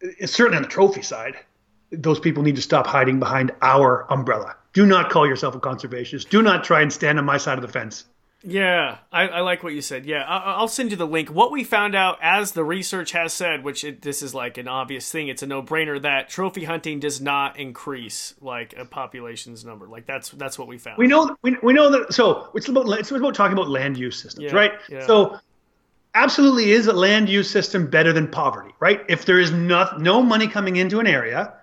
[0.00, 1.34] it's certainly on the trophy side,
[1.90, 4.54] those people need to stop hiding behind our umbrella.
[4.74, 6.28] Do not call yourself a conservationist.
[6.28, 8.04] Do not try and stand on my side of the fence.
[8.44, 10.06] Yeah, I, I, like what you said.
[10.06, 11.28] Yeah, I, will send you the link.
[11.28, 14.68] What we found out, as the research has said, which it, this is like an
[14.68, 19.88] obvious thing, it's a no-brainer that trophy hunting does not increase like a population's number.
[19.88, 20.98] Like that's that's what we found.
[20.98, 22.12] We know we, we know that.
[22.12, 24.72] So it's about it's about talking about land use systems, yeah, right?
[24.88, 25.04] Yeah.
[25.04, 25.40] So
[26.22, 29.02] absolutely, is a land use system better than poverty, right?
[29.08, 31.54] If there is no no money coming into an area,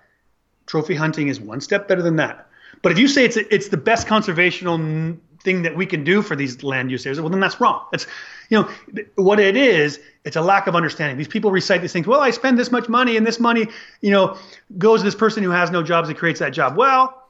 [0.66, 2.48] trophy hunting is one step better than that.
[2.82, 6.34] But if you say it's it's the best conservational thing that we can do for
[6.34, 7.86] these land use areas, well, then that's wrong.
[7.92, 8.06] It's,
[8.50, 8.68] you know,
[9.14, 11.16] what it is, it's a lack of understanding.
[11.16, 12.06] These people recite these things.
[12.06, 13.68] Well, I spend this much money, and this money,
[14.00, 14.36] you know,
[14.76, 16.76] goes to this person who has no jobs and creates that job.
[16.76, 17.22] Well,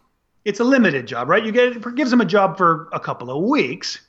[0.44, 1.44] it's a limited job, right?
[1.44, 4.00] You get it gives them a job for a couple of weeks.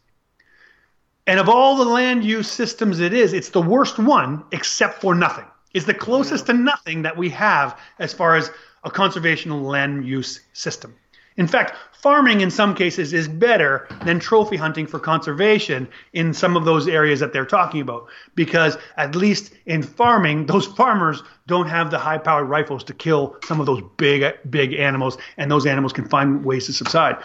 [1.28, 5.14] And of all the land use systems it is, it's the worst one except for
[5.14, 5.46] nothing.
[5.74, 6.54] It's the closest yeah.
[6.54, 8.50] to nothing that we have as far as
[8.84, 10.96] a conservational land use system.
[11.36, 16.58] In fact, farming in some cases is better than trophy hunting for conservation in some
[16.58, 21.68] of those areas that they're talking about because at least in farming those farmers don't
[21.68, 25.66] have the high powered rifles to kill some of those big big animals and those
[25.66, 27.18] animals can find ways to subside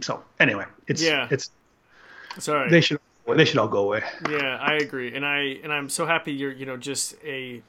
[0.00, 1.50] so anyway it's yeah it's
[2.38, 3.00] sorry they should
[3.36, 6.52] they should all go away yeah i agree and i and i'm so happy you're
[6.52, 7.62] you know just a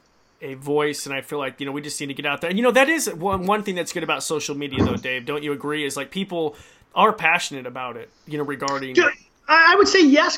[0.43, 2.49] a voice, and I feel like you know we just need to get out there.
[2.49, 5.25] And you know that is one one thing that's good about social media, though, Dave.
[5.25, 5.85] Don't you agree?
[5.85, 6.55] Is like people
[6.93, 8.09] are passionate about it.
[8.27, 8.95] You know, regarding.
[9.47, 10.37] I would say yes.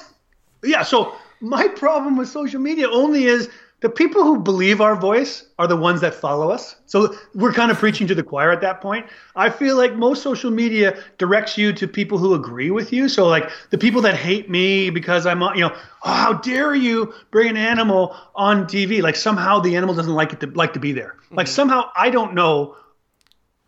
[0.63, 0.83] Yeah.
[0.83, 3.49] So my problem with social media only is
[3.85, 6.75] the people who believe our voice are the ones that follow us.
[6.87, 9.05] So we're kind of preaching to the choir at that point.
[9.35, 13.07] I feel like most social media directs you to people who agree with you.
[13.07, 15.71] So like the people that hate me because I'm, you know,
[16.03, 19.03] oh, how dare you bring an animal on TV?
[19.03, 21.17] Like somehow the animal doesn't like it to like to be there.
[21.25, 21.35] Mm-hmm.
[21.35, 22.75] Like somehow I don't know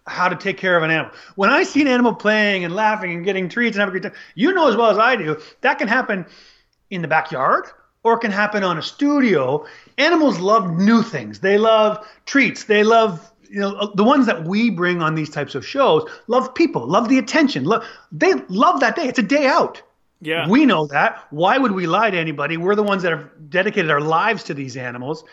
[0.07, 1.11] how to take care of an animal.
[1.35, 4.11] When I see an animal playing and laughing and getting treats and having a great
[4.11, 6.25] time, you know as well as I do, that can happen
[6.89, 7.67] in the backyard
[8.07, 9.65] or it can happen on a studio.
[9.97, 11.41] Animals love new things.
[11.41, 12.63] They love treats.
[12.63, 16.53] They love you know the ones that we bring on these types of shows love
[16.55, 17.65] people, love the attention.
[17.65, 19.07] Love, they love that day.
[19.07, 19.81] It's a day out.
[20.21, 20.47] Yeah.
[20.47, 21.27] We know that.
[21.31, 22.55] Why would we lie to anybody?
[22.57, 25.23] We're the ones that have dedicated our lives to these animals.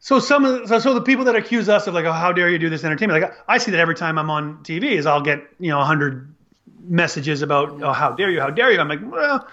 [0.00, 2.32] So some of the, so, so the people that accuse us of like, oh, how
[2.32, 3.22] dare you do this entertainment?
[3.22, 6.34] Like I see that every time I'm on TV, is I'll get you know hundred
[6.82, 8.80] messages about, oh, how dare you, how dare you?
[8.80, 9.46] I'm like, well,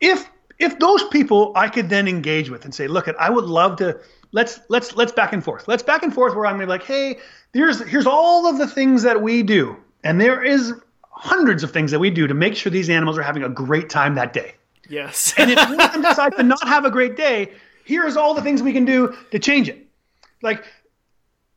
[0.00, 0.28] if
[0.58, 4.00] if those people I could then engage with and say, look, I would love to
[4.32, 5.68] let's let's let's back and forth.
[5.68, 7.18] Let's back and forth where I'm gonna be like, hey,
[7.52, 10.72] here's here's all of the things that we do, and there is
[11.10, 13.90] hundreds of things that we do to make sure these animals are having a great
[13.90, 14.54] time that day.
[14.88, 15.34] Yes.
[15.38, 17.52] and if one of them decide to not have a great day,
[17.84, 19.86] here's all the things we can do to change it.
[20.42, 20.64] Like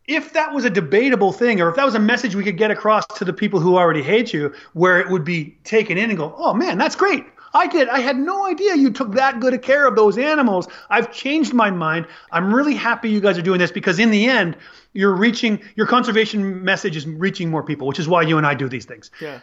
[0.08, 2.72] if that was a debatable thing, or if that was a message we could get
[2.72, 6.18] across to the people who already hate you, where it would be taken in and
[6.18, 7.26] go, oh man, that's great.
[7.54, 7.90] I did.
[7.90, 10.68] I had no idea you took that good a care of those animals.
[10.90, 12.08] I've changed my mind.
[12.32, 14.58] I'm really happy you guys are doing this because in the end,
[14.94, 18.54] you're reaching your conservation message is reaching more people, which is why you and I
[18.54, 19.12] do these things.
[19.20, 19.40] Yeah.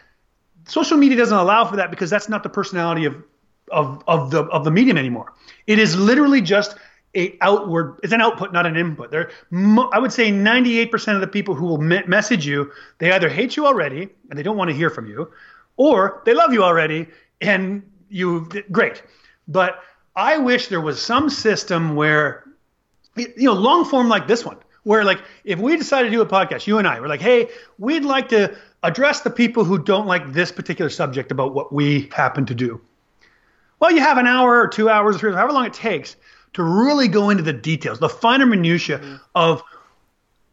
[0.66, 3.22] Social media doesn't allow for that because that's not the personality of
[3.70, 5.32] of of the of the medium anymore.
[5.66, 6.76] It is literally just
[7.14, 9.30] a outward it's an output not an input there
[9.92, 13.56] i would say 98% of the people who will me- message you they either hate
[13.56, 15.30] you already and they don't want to hear from you
[15.78, 17.06] or they love you already
[17.40, 19.02] and you great.
[19.46, 19.82] But
[20.16, 22.44] I wish there was some system where,
[23.16, 26.26] you know, long form like this one, where like if we decided to do a
[26.26, 27.48] podcast, you and I, we're like, hey,
[27.78, 32.09] we'd like to address the people who don't like this particular subject about what we
[32.12, 32.80] happen to do.
[33.80, 36.16] Well, you have an hour or two hours or three, however long it takes
[36.54, 39.16] to really go into the details, the finer minutia mm-hmm.
[39.34, 39.62] of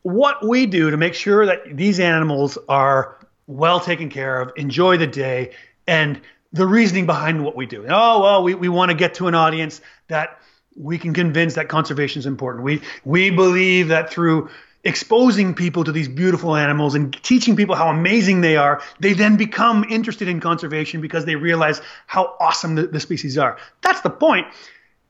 [0.03, 4.97] what we do to make sure that these animals are well taken care of, enjoy
[4.97, 5.51] the day,
[5.87, 6.21] and
[6.55, 7.85] the reasoning behind what we do.
[7.87, 10.39] Oh well, we, we want to get to an audience that
[10.75, 12.63] we can convince that conservation is important.
[12.63, 14.49] We we believe that through
[14.85, 19.35] exposing people to these beautiful animals and teaching people how amazing they are, they then
[19.35, 23.57] become interested in conservation because they realize how awesome the, the species are.
[23.81, 24.45] That's the point.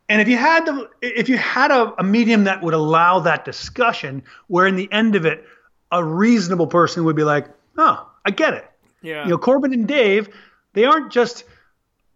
[0.07, 3.43] And if you had the, if you had a, a medium that would allow that
[3.45, 5.43] discussion, where in the end of it,
[5.91, 8.65] a reasonable person would be like, "Oh, I get it."
[9.01, 9.23] Yeah.
[9.25, 10.29] You know, Corbin and Dave,
[10.75, 11.45] they aren't just,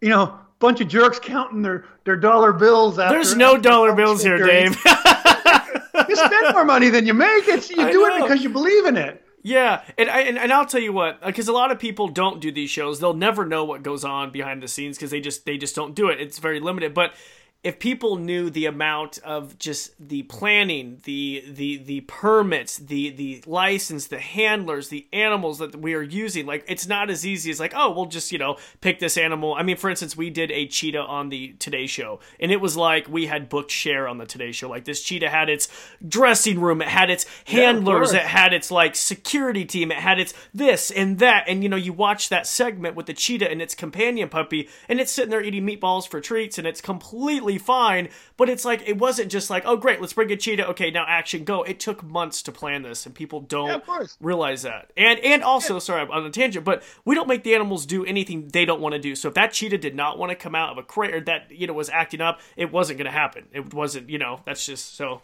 [0.01, 2.99] you know, bunch of jerks counting their their dollar bills.
[2.99, 4.77] After, There's no dollar bills here, Dave.
[6.07, 7.47] you spend more money than you make.
[7.47, 8.15] It's you I do know.
[8.15, 9.25] it because you believe in it.
[9.41, 12.09] Yeah, and, I, and and I'll tell you what, uh, because a lot of people
[12.09, 12.99] don't do these shows.
[12.99, 15.95] They'll never know what goes on behind the scenes because they just they just don't
[15.95, 16.19] do it.
[16.19, 16.93] It's very limited.
[16.93, 17.13] But
[17.61, 23.43] if people knew the amount of just the planning, the the the permits, the the
[23.45, 27.59] license, the handlers, the animals that we are using, like it's not as easy as
[27.59, 29.55] like, oh, we'll just, you know, pick this animal.
[29.55, 32.77] I mean, for instance, we did a cheetah on the Today Show, and it was
[32.77, 34.69] like we had booked share on the Today Show.
[34.69, 35.67] Like this cheetah had its
[36.07, 38.13] dressing room, it had its handlers, course.
[38.13, 41.43] it had its like security team, it had its this and that.
[41.49, 45.01] And you know, you watch that segment with the cheetah and its companion puppy, and
[45.01, 48.09] it's sitting there eating meatballs for treats, and it's completely fine.
[48.37, 50.67] But it's like it wasn't just like, oh great, let's bring a cheetah.
[50.69, 51.63] Okay, now action, go.
[51.63, 54.91] It took months to plan this, and people don't Yeah, realize that.
[54.95, 58.05] And and also, sorry, I'm on a tangent, but we don't make the animals do
[58.05, 59.15] anything they don't want to do.
[59.15, 61.51] So if that cheetah did not want to come out of a crate or that
[61.51, 63.45] you know was acting up, it wasn't going to happen.
[63.51, 65.21] It wasn't, you know, that's just so.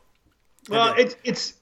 [0.70, 1.54] Well, it's it's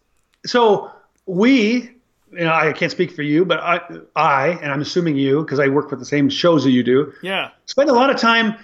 [0.45, 0.91] so
[1.25, 1.95] we.
[2.31, 3.79] You know, I can't speak for you, but I,
[4.15, 7.13] I, and I'm assuming you, because I work with the same shows that you do,
[7.21, 8.55] Yeah, spend a lot of time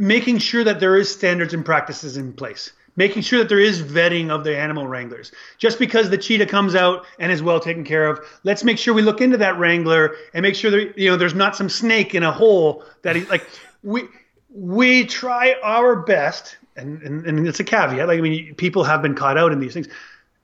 [0.00, 3.82] making sure that there is standards and practices in place making sure that there is
[3.82, 5.32] vetting of the animal wranglers.
[5.58, 8.92] Just because the cheetah comes out and is well taken care of let's make sure
[8.92, 12.14] we look into that wrangler and make sure that you know there's not some snake
[12.14, 13.46] in a hole that he like
[13.82, 14.04] we
[14.50, 19.00] we try our best and and, and it's a caveat like i mean people have
[19.00, 19.88] been caught out in these things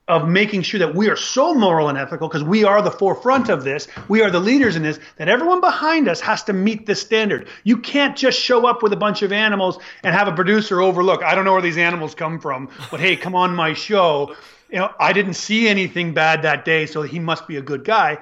[0.08, 3.48] of making sure that we are so moral and ethical because we are the forefront
[3.48, 6.86] of this, we are the leaders in this, that everyone behind us has to meet
[6.86, 7.48] this standard.
[7.64, 11.24] You can't just show up with a bunch of animals and have a producer overlook.
[11.24, 14.36] I don't know where these animals come from, but hey, come on my show.
[14.70, 17.84] You know, I didn't see anything bad that day, so he must be a good
[17.84, 18.18] guy.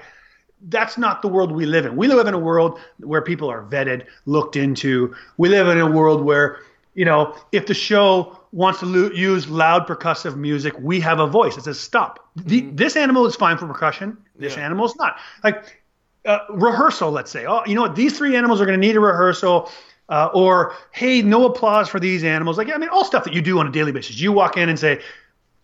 [0.69, 1.97] That's not the world we live in.
[1.97, 5.15] We live in a world where people are vetted, looked into.
[5.37, 6.61] We live in a world where,
[6.95, 11.27] you know, if the show wants to lo- use loud percussive music, we have a
[11.27, 11.57] voice.
[11.57, 12.31] It says stop.
[12.37, 14.17] The, this animal is fine for percussion.
[14.37, 14.65] This Yeah.
[14.65, 15.17] animal is not.
[15.43, 15.83] Like
[16.25, 17.47] uh, rehearsal, let's say.
[17.47, 17.97] Oh, you know what?
[17.97, 19.71] These three animals are going to need a rehearsal.
[20.09, 22.59] Uh, or hey, no applause for these animals.
[22.59, 24.21] Like I mean, all stuff that you do on a daily basis.
[24.21, 25.01] You walk in and say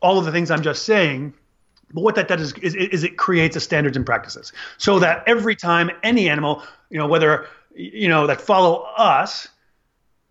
[0.01, 1.34] all of the things I'm just saying.
[1.93, 5.24] But what that does is, is, is it creates a standards and practices, so that
[5.26, 9.49] every time any animal, you know, whether you know that follow us,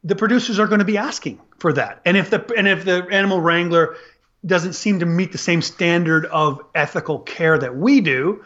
[0.04, 2.02] the producers are going to be asking for that.
[2.06, 3.96] And if the and if the animal wrangler
[4.46, 8.44] doesn't seem to meet the same standard of ethical care that we do,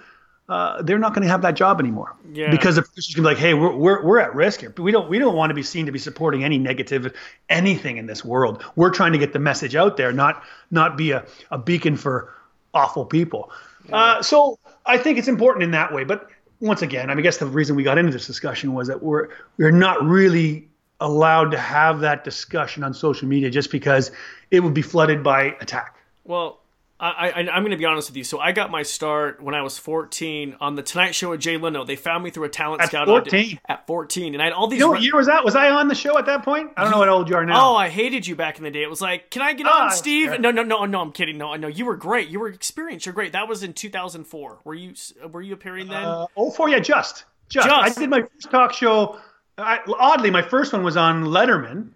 [0.50, 2.16] uh, they're not going to have that job anymore.
[2.32, 2.50] Yeah.
[2.50, 4.74] Because the producers can be like, hey, we're, we're, we're at risk here.
[4.78, 7.14] We don't we don't want to be seen to be supporting any negative
[7.50, 8.64] anything in this world.
[8.76, 12.34] We're trying to get the message out there, not not be a, a beacon for
[12.74, 13.52] awful people.
[13.92, 16.04] Uh, so I think it's important in that way.
[16.04, 16.30] But
[16.60, 19.04] once again, I, mean, I guess the reason we got into this discussion was that
[19.04, 20.68] we're we're not really
[21.04, 24.12] allowed to have that discussion on social media just because
[24.50, 25.98] it would be flooded by attack.
[26.24, 26.62] Well,
[27.00, 28.24] I, I, I'm going to be honest with you.
[28.24, 31.58] So I got my start when I was 14 on the Tonight Show with Jay
[31.58, 31.84] Leno.
[31.84, 33.60] They found me through a talent At scout 14?
[33.68, 34.80] at 14, and I had all these.
[34.80, 35.44] You know re- what year was that?
[35.44, 36.72] Was I on the show at that point?
[36.78, 37.72] I don't know what old you are now.
[37.72, 38.84] Oh, I hated you back in the day.
[38.84, 40.40] It was like, can I get Ah, on, Steve?
[40.40, 41.02] No, no, no, no.
[41.02, 41.38] I'm kidding.
[41.38, 41.68] No, no.
[41.68, 42.30] You were great.
[42.30, 43.06] You were experienced.
[43.06, 43.34] You're great.
[43.34, 44.60] That was in 2004.
[44.64, 44.94] Were you?
[45.30, 46.06] Were you appearing then?
[46.06, 47.68] Uh, oh, four, yeah, just, just.
[47.68, 47.70] Just.
[47.70, 49.20] I did my first talk show.
[49.58, 51.90] I, oddly, my first one was on Letterman.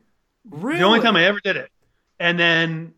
[0.49, 0.79] really?
[0.79, 1.71] The only time I ever did it,
[2.19, 2.93] and then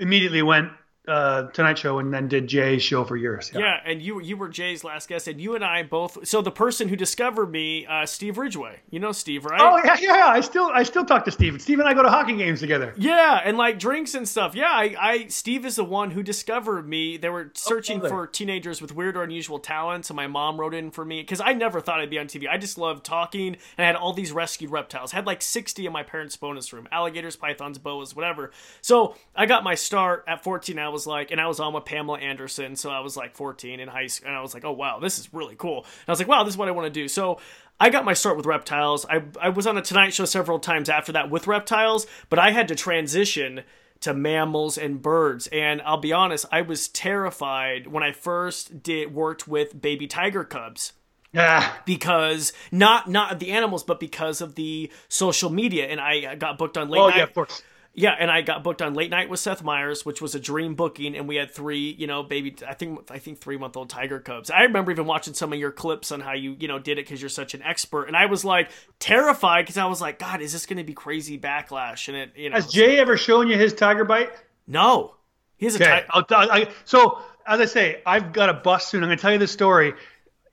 [0.00, 0.72] immediately went
[1.10, 3.50] uh, Tonight Show, and then did Jay's show for years.
[3.54, 6.26] Yeah, and you you were Jay's last guest, and you and I both.
[6.26, 8.80] So the person who discovered me, uh, Steve Ridgway.
[8.90, 9.60] You know Steve, right?
[9.60, 10.26] Oh yeah, yeah.
[10.28, 11.60] I still, I still talk to Steve.
[11.60, 12.94] Steve and I go to hockey games together.
[12.96, 14.54] Yeah, and like drinks and stuff.
[14.54, 17.16] Yeah, I, I Steve is the one who discovered me.
[17.16, 18.10] They were searching lovely.
[18.10, 21.40] for teenagers with weird or unusual talents, and my mom wrote in for me because
[21.40, 22.48] I never thought I'd be on TV.
[22.48, 25.12] I just loved talking, and I had all these rescued reptiles.
[25.12, 28.52] I had like sixty in my parents' bonus room: alligators, pythons, boas, whatever.
[28.80, 30.78] So I got my start at fourteen.
[30.78, 33.80] I was like, and I was on with Pamela Anderson, so I was like fourteen
[33.80, 35.78] in high school, and I was like, oh wow, this is really cool.
[35.78, 37.08] And I was like, wow, this is what I want to do.
[37.08, 37.38] So.
[37.82, 39.06] I got my start with reptiles.
[39.08, 42.50] I, I was on a Tonight Show several times after that with reptiles, but I
[42.50, 43.62] had to transition
[44.00, 45.46] to mammals and birds.
[45.46, 50.44] And I'll be honest, I was terrified when I first did worked with baby tiger
[50.44, 50.92] cubs.
[51.32, 51.72] Yeah.
[51.86, 56.76] Because not not the animals, but because of the social media, and I got booked
[56.76, 57.16] on late Oh night.
[57.16, 57.62] yeah, of course.
[57.92, 60.76] Yeah, and I got booked on late night with Seth Meyers, which was a dream
[60.76, 63.90] booking, and we had three, you know, baby, I think, I think three month old
[63.90, 64.48] tiger cubs.
[64.48, 67.04] I remember even watching some of your clips on how you, you know, did it
[67.04, 68.70] because you're such an expert, and I was like
[69.00, 72.06] terrified because I was like, God, is this going to be crazy backlash?
[72.06, 74.30] And it, you know, Has Jay ever shown you his tiger bite?
[74.68, 75.16] no,
[75.56, 76.00] he has a Okay.
[76.02, 79.02] ti- I'll, I'll- I, so as I say, I've got a bus soon.
[79.02, 79.94] I'm going to tell you this story.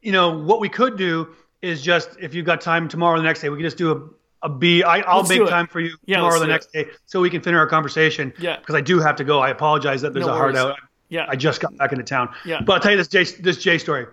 [0.02, 1.30] You know what we could do
[1.62, 4.16] is just if you've got time tomorrow or the next day, we could just do
[4.42, 4.84] a B.
[4.84, 7.30] I, I'll Let's make time for you Yeah, tomorrow or the next day so we
[7.30, 8.34] can finish our conversation.
[8.40, 8.60] Yeah.
[8.60, 9.40] Because I do have to go.
[9.40, 10.78] I apologize that there's No a hard out.
[11.10, 11.26] Yeah.
[11.28, 12.30] I just got back into town.
[12.46, 12.62] Yeah.
[12.62, 14.08] But I'll tell you this Jay this Jay story.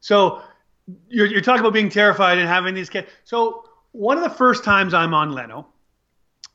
[0.00, 0.42] So
[1.08, 3.08] you're you're talking about being terrified and having these kids.
[3.24, 5.66] So one of the first times I'm on Leno,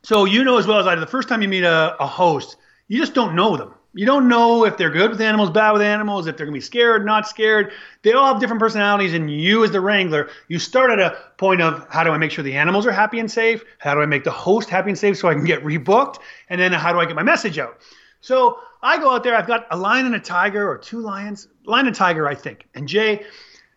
[0.04, 2.08] so you know as well as I do, the first time you meet a, a
[2.08, 2.58] host,
[2.88, 3.74] you just don't know them.
[3.96, 6.62] You don't know if they're good with animals, bad with animals, if they're gonna be
[6.62, 7.72] scared, not scared.
[8.02, 11.62] They all have different personalities, and you as the wrangler, you start at a point
[11.62, 13.64] of how do I make sure the animals are happy and safe?
[13.78, 16.18] How do I make the host happy and safe so I can get rebooked?
[16.50, 17.82] And then how do I get my message out?
[18.22, 21.48] So I go out there, I've got a lion and a tiger, or two lions,
[21.66, 22.68] lion and tiger, I think.
[22.74, 23.26] And Jay,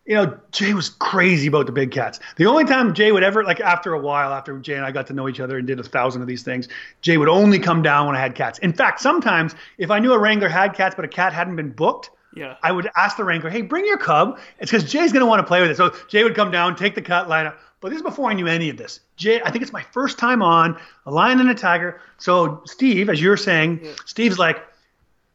[0.07, 2.21] you know, Jay was crazy about the big cats.
[2.37, 5.07] The only time Jay would ever, like after a while, after Jay and I got
[5.09, 6.69] to know each other and did a thousand of these things,
[7.03, 8.59] Jay would only come down when I had cats.
[8.61, 11.71] In fact, sometimes if I knew a wrangler had cats but a cat hadn't been
[11.71, 12.57] booked, Yeah.
[12.63, 14.39] I would ask the wrangler, hey, bring your cub.
[14.61, 15.77] It's because Jay's going to want to play with it.
[15.77, 17.59] So Jay would come down, take the cut, line up.
[17.81, 19.01] But this is before I knew any of this.
[19.17, 22.01] Jay, I think it's my first time on a lion and a tiger.
[22.19, 24.65] So Steve, as you were saying, Steve's like,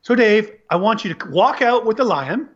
[0.01, 2.49] so Dave, I want you to walk out with the lion.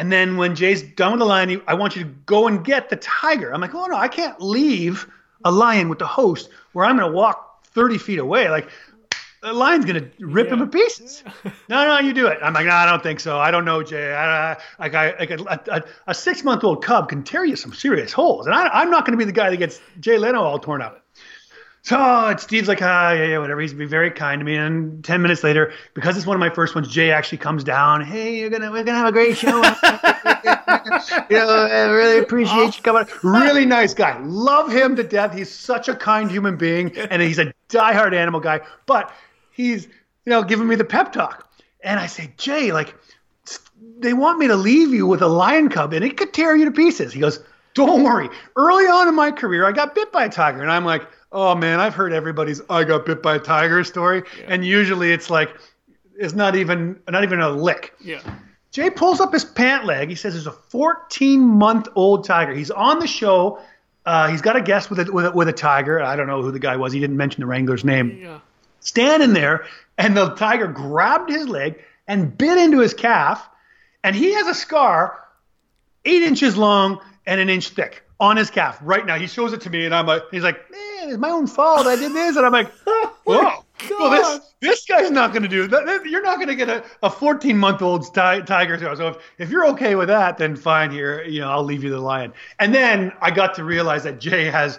[0.00, 2.88] And then when Jay's done with the lion, I want you to go and get
[2.88, 3.52] the tiger.
[3.52, 5.06] I'm like, oh no, I can't leave
[5.44, 8.48] a lion with the host where I'm going to walk 30 feet away.
[8.48, 8.70] Like,
[9.42, 11.22] the lion's going to rip him to pieces.
[11.68, 12.38] no, no, you do it.
[12.42, 13.38] I'm like, no, I don't think so.
[13.38, 14.12] I don't know, Jay.
[14.12, 17.56] I, I, like, I, like a, a, a six month old cub can tear you
[17.56, 18.46] some serious holes.
[18.46, 20.82] And I, I'm not going to be the guy that gets Jay Leno all torn
[20.82, 20.99] up.
[21.82, 23.60] So it's Steve's like, ah, yeah, yeah, whatever.
[23.60, 24.56] He's be very kind to me.
[24.56, 28.04] And ten minutes later, because it's one of my first ones, Jay actually comes down.
[28.04, 29.62] Hey, you're gonna, we're gonna have a great show.
[31.30, 33.06] you know, I really appreciate you coming.
[33.22, 34.18] Really nice guy.
[34.22, 35.34] Love him to death.
[35.34, 38.60] He's such a kind human being, and he's a diehard animal guy.
[38.86, 39.12] But
[39.50, 41.50] he's, you know, giving me the pep talk.
[41.82, 42.94] And I say, Jay, like,
[43.98, 46.66] they want me to leave you with a lion cub and it could tear you
[46.66, 47.12] to pieces.
[47.12, 47.40] He goes,
[47.74, 48.28] Don't worry.
[48.56, 50.60] Early on in my career, I got bit by a tiger.
[50.62, 54.24] And I'm like, Oh man, I've heard everybody's I got bit by a tiger story.
[54.46, 55.50] And usually it's like,
[56.18, 57.94] it's not even not even a lick.
[58.00, 58.20] Yeah.
[58.72, 60.08] Jay pulls up his pant leg.
[60.08, 62.52] He says there's a 14 month old tiger.
[62.54, 63.60] He's on the show.
[64.06, 66.00] Uh, he's got a guest with a, with a with a tiger.
[66.00, 66.92] I don't know who the guy was.
[66.92, 68.40] He didn't mention the wrangler's name Yeah.
[68.80, 69.66] standing there,
[69.98, 73.46] and the tiger grabbed his leg and bit into his calf,
[74.02, 75.18] and he has a scar
[76.04, 79.16] eight inches long and an inch thick on his calf right now.
[79.16, 81.86] He shows it to me, and I'm like, he's like, man, it's my own fault.
[81.86, 82.70] I did this, and I'm like,
[83.24, 83.64] whoa.
[83.98, 86.02] Well, this this guy's not going to do that.
[86.04, 88.76] You're not going to get a, a 14 month old ti- tiger.
[88.94, 90.90] So if, if you're okay with that, then fine.
[90.90, 92.34] Here, you know, I'll leave you the lion.
[92.58, 94.78] And then I got to realize that Jay has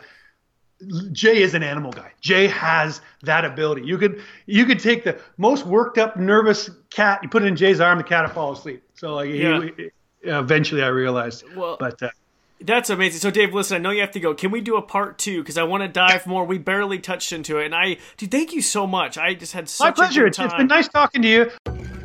[1.11, 2.11] Jay is an animal guy.
[2.21, 3.83] Jay has that ability.
[3.85, 7.55] You could you could take the most worked up, nervous cat, you put it in
[7.55, 8.83] Jay's arm, the cat will fall asleep.
[8.93, 9.61] So like Yeah.
[9.77, 9.89] he-
[10.23, 11.43] eventually I realized.
[11.55, 12.09] Well- but uh,
[12.63, 13.19] That's amazing.
[13.19, 14.33] So, Dave, listen, I know you have to go.
[14.33, 15.41] Can we do a part two?
[15.41, 16.45] Because I want to dive more.
[16.45, 19.17] We barely touched into it, and I, dude, thank you so much.
[19.17, 20.23] I just had such my a pleasure.
[20.29, 21.90] good It's, been nice talking to you.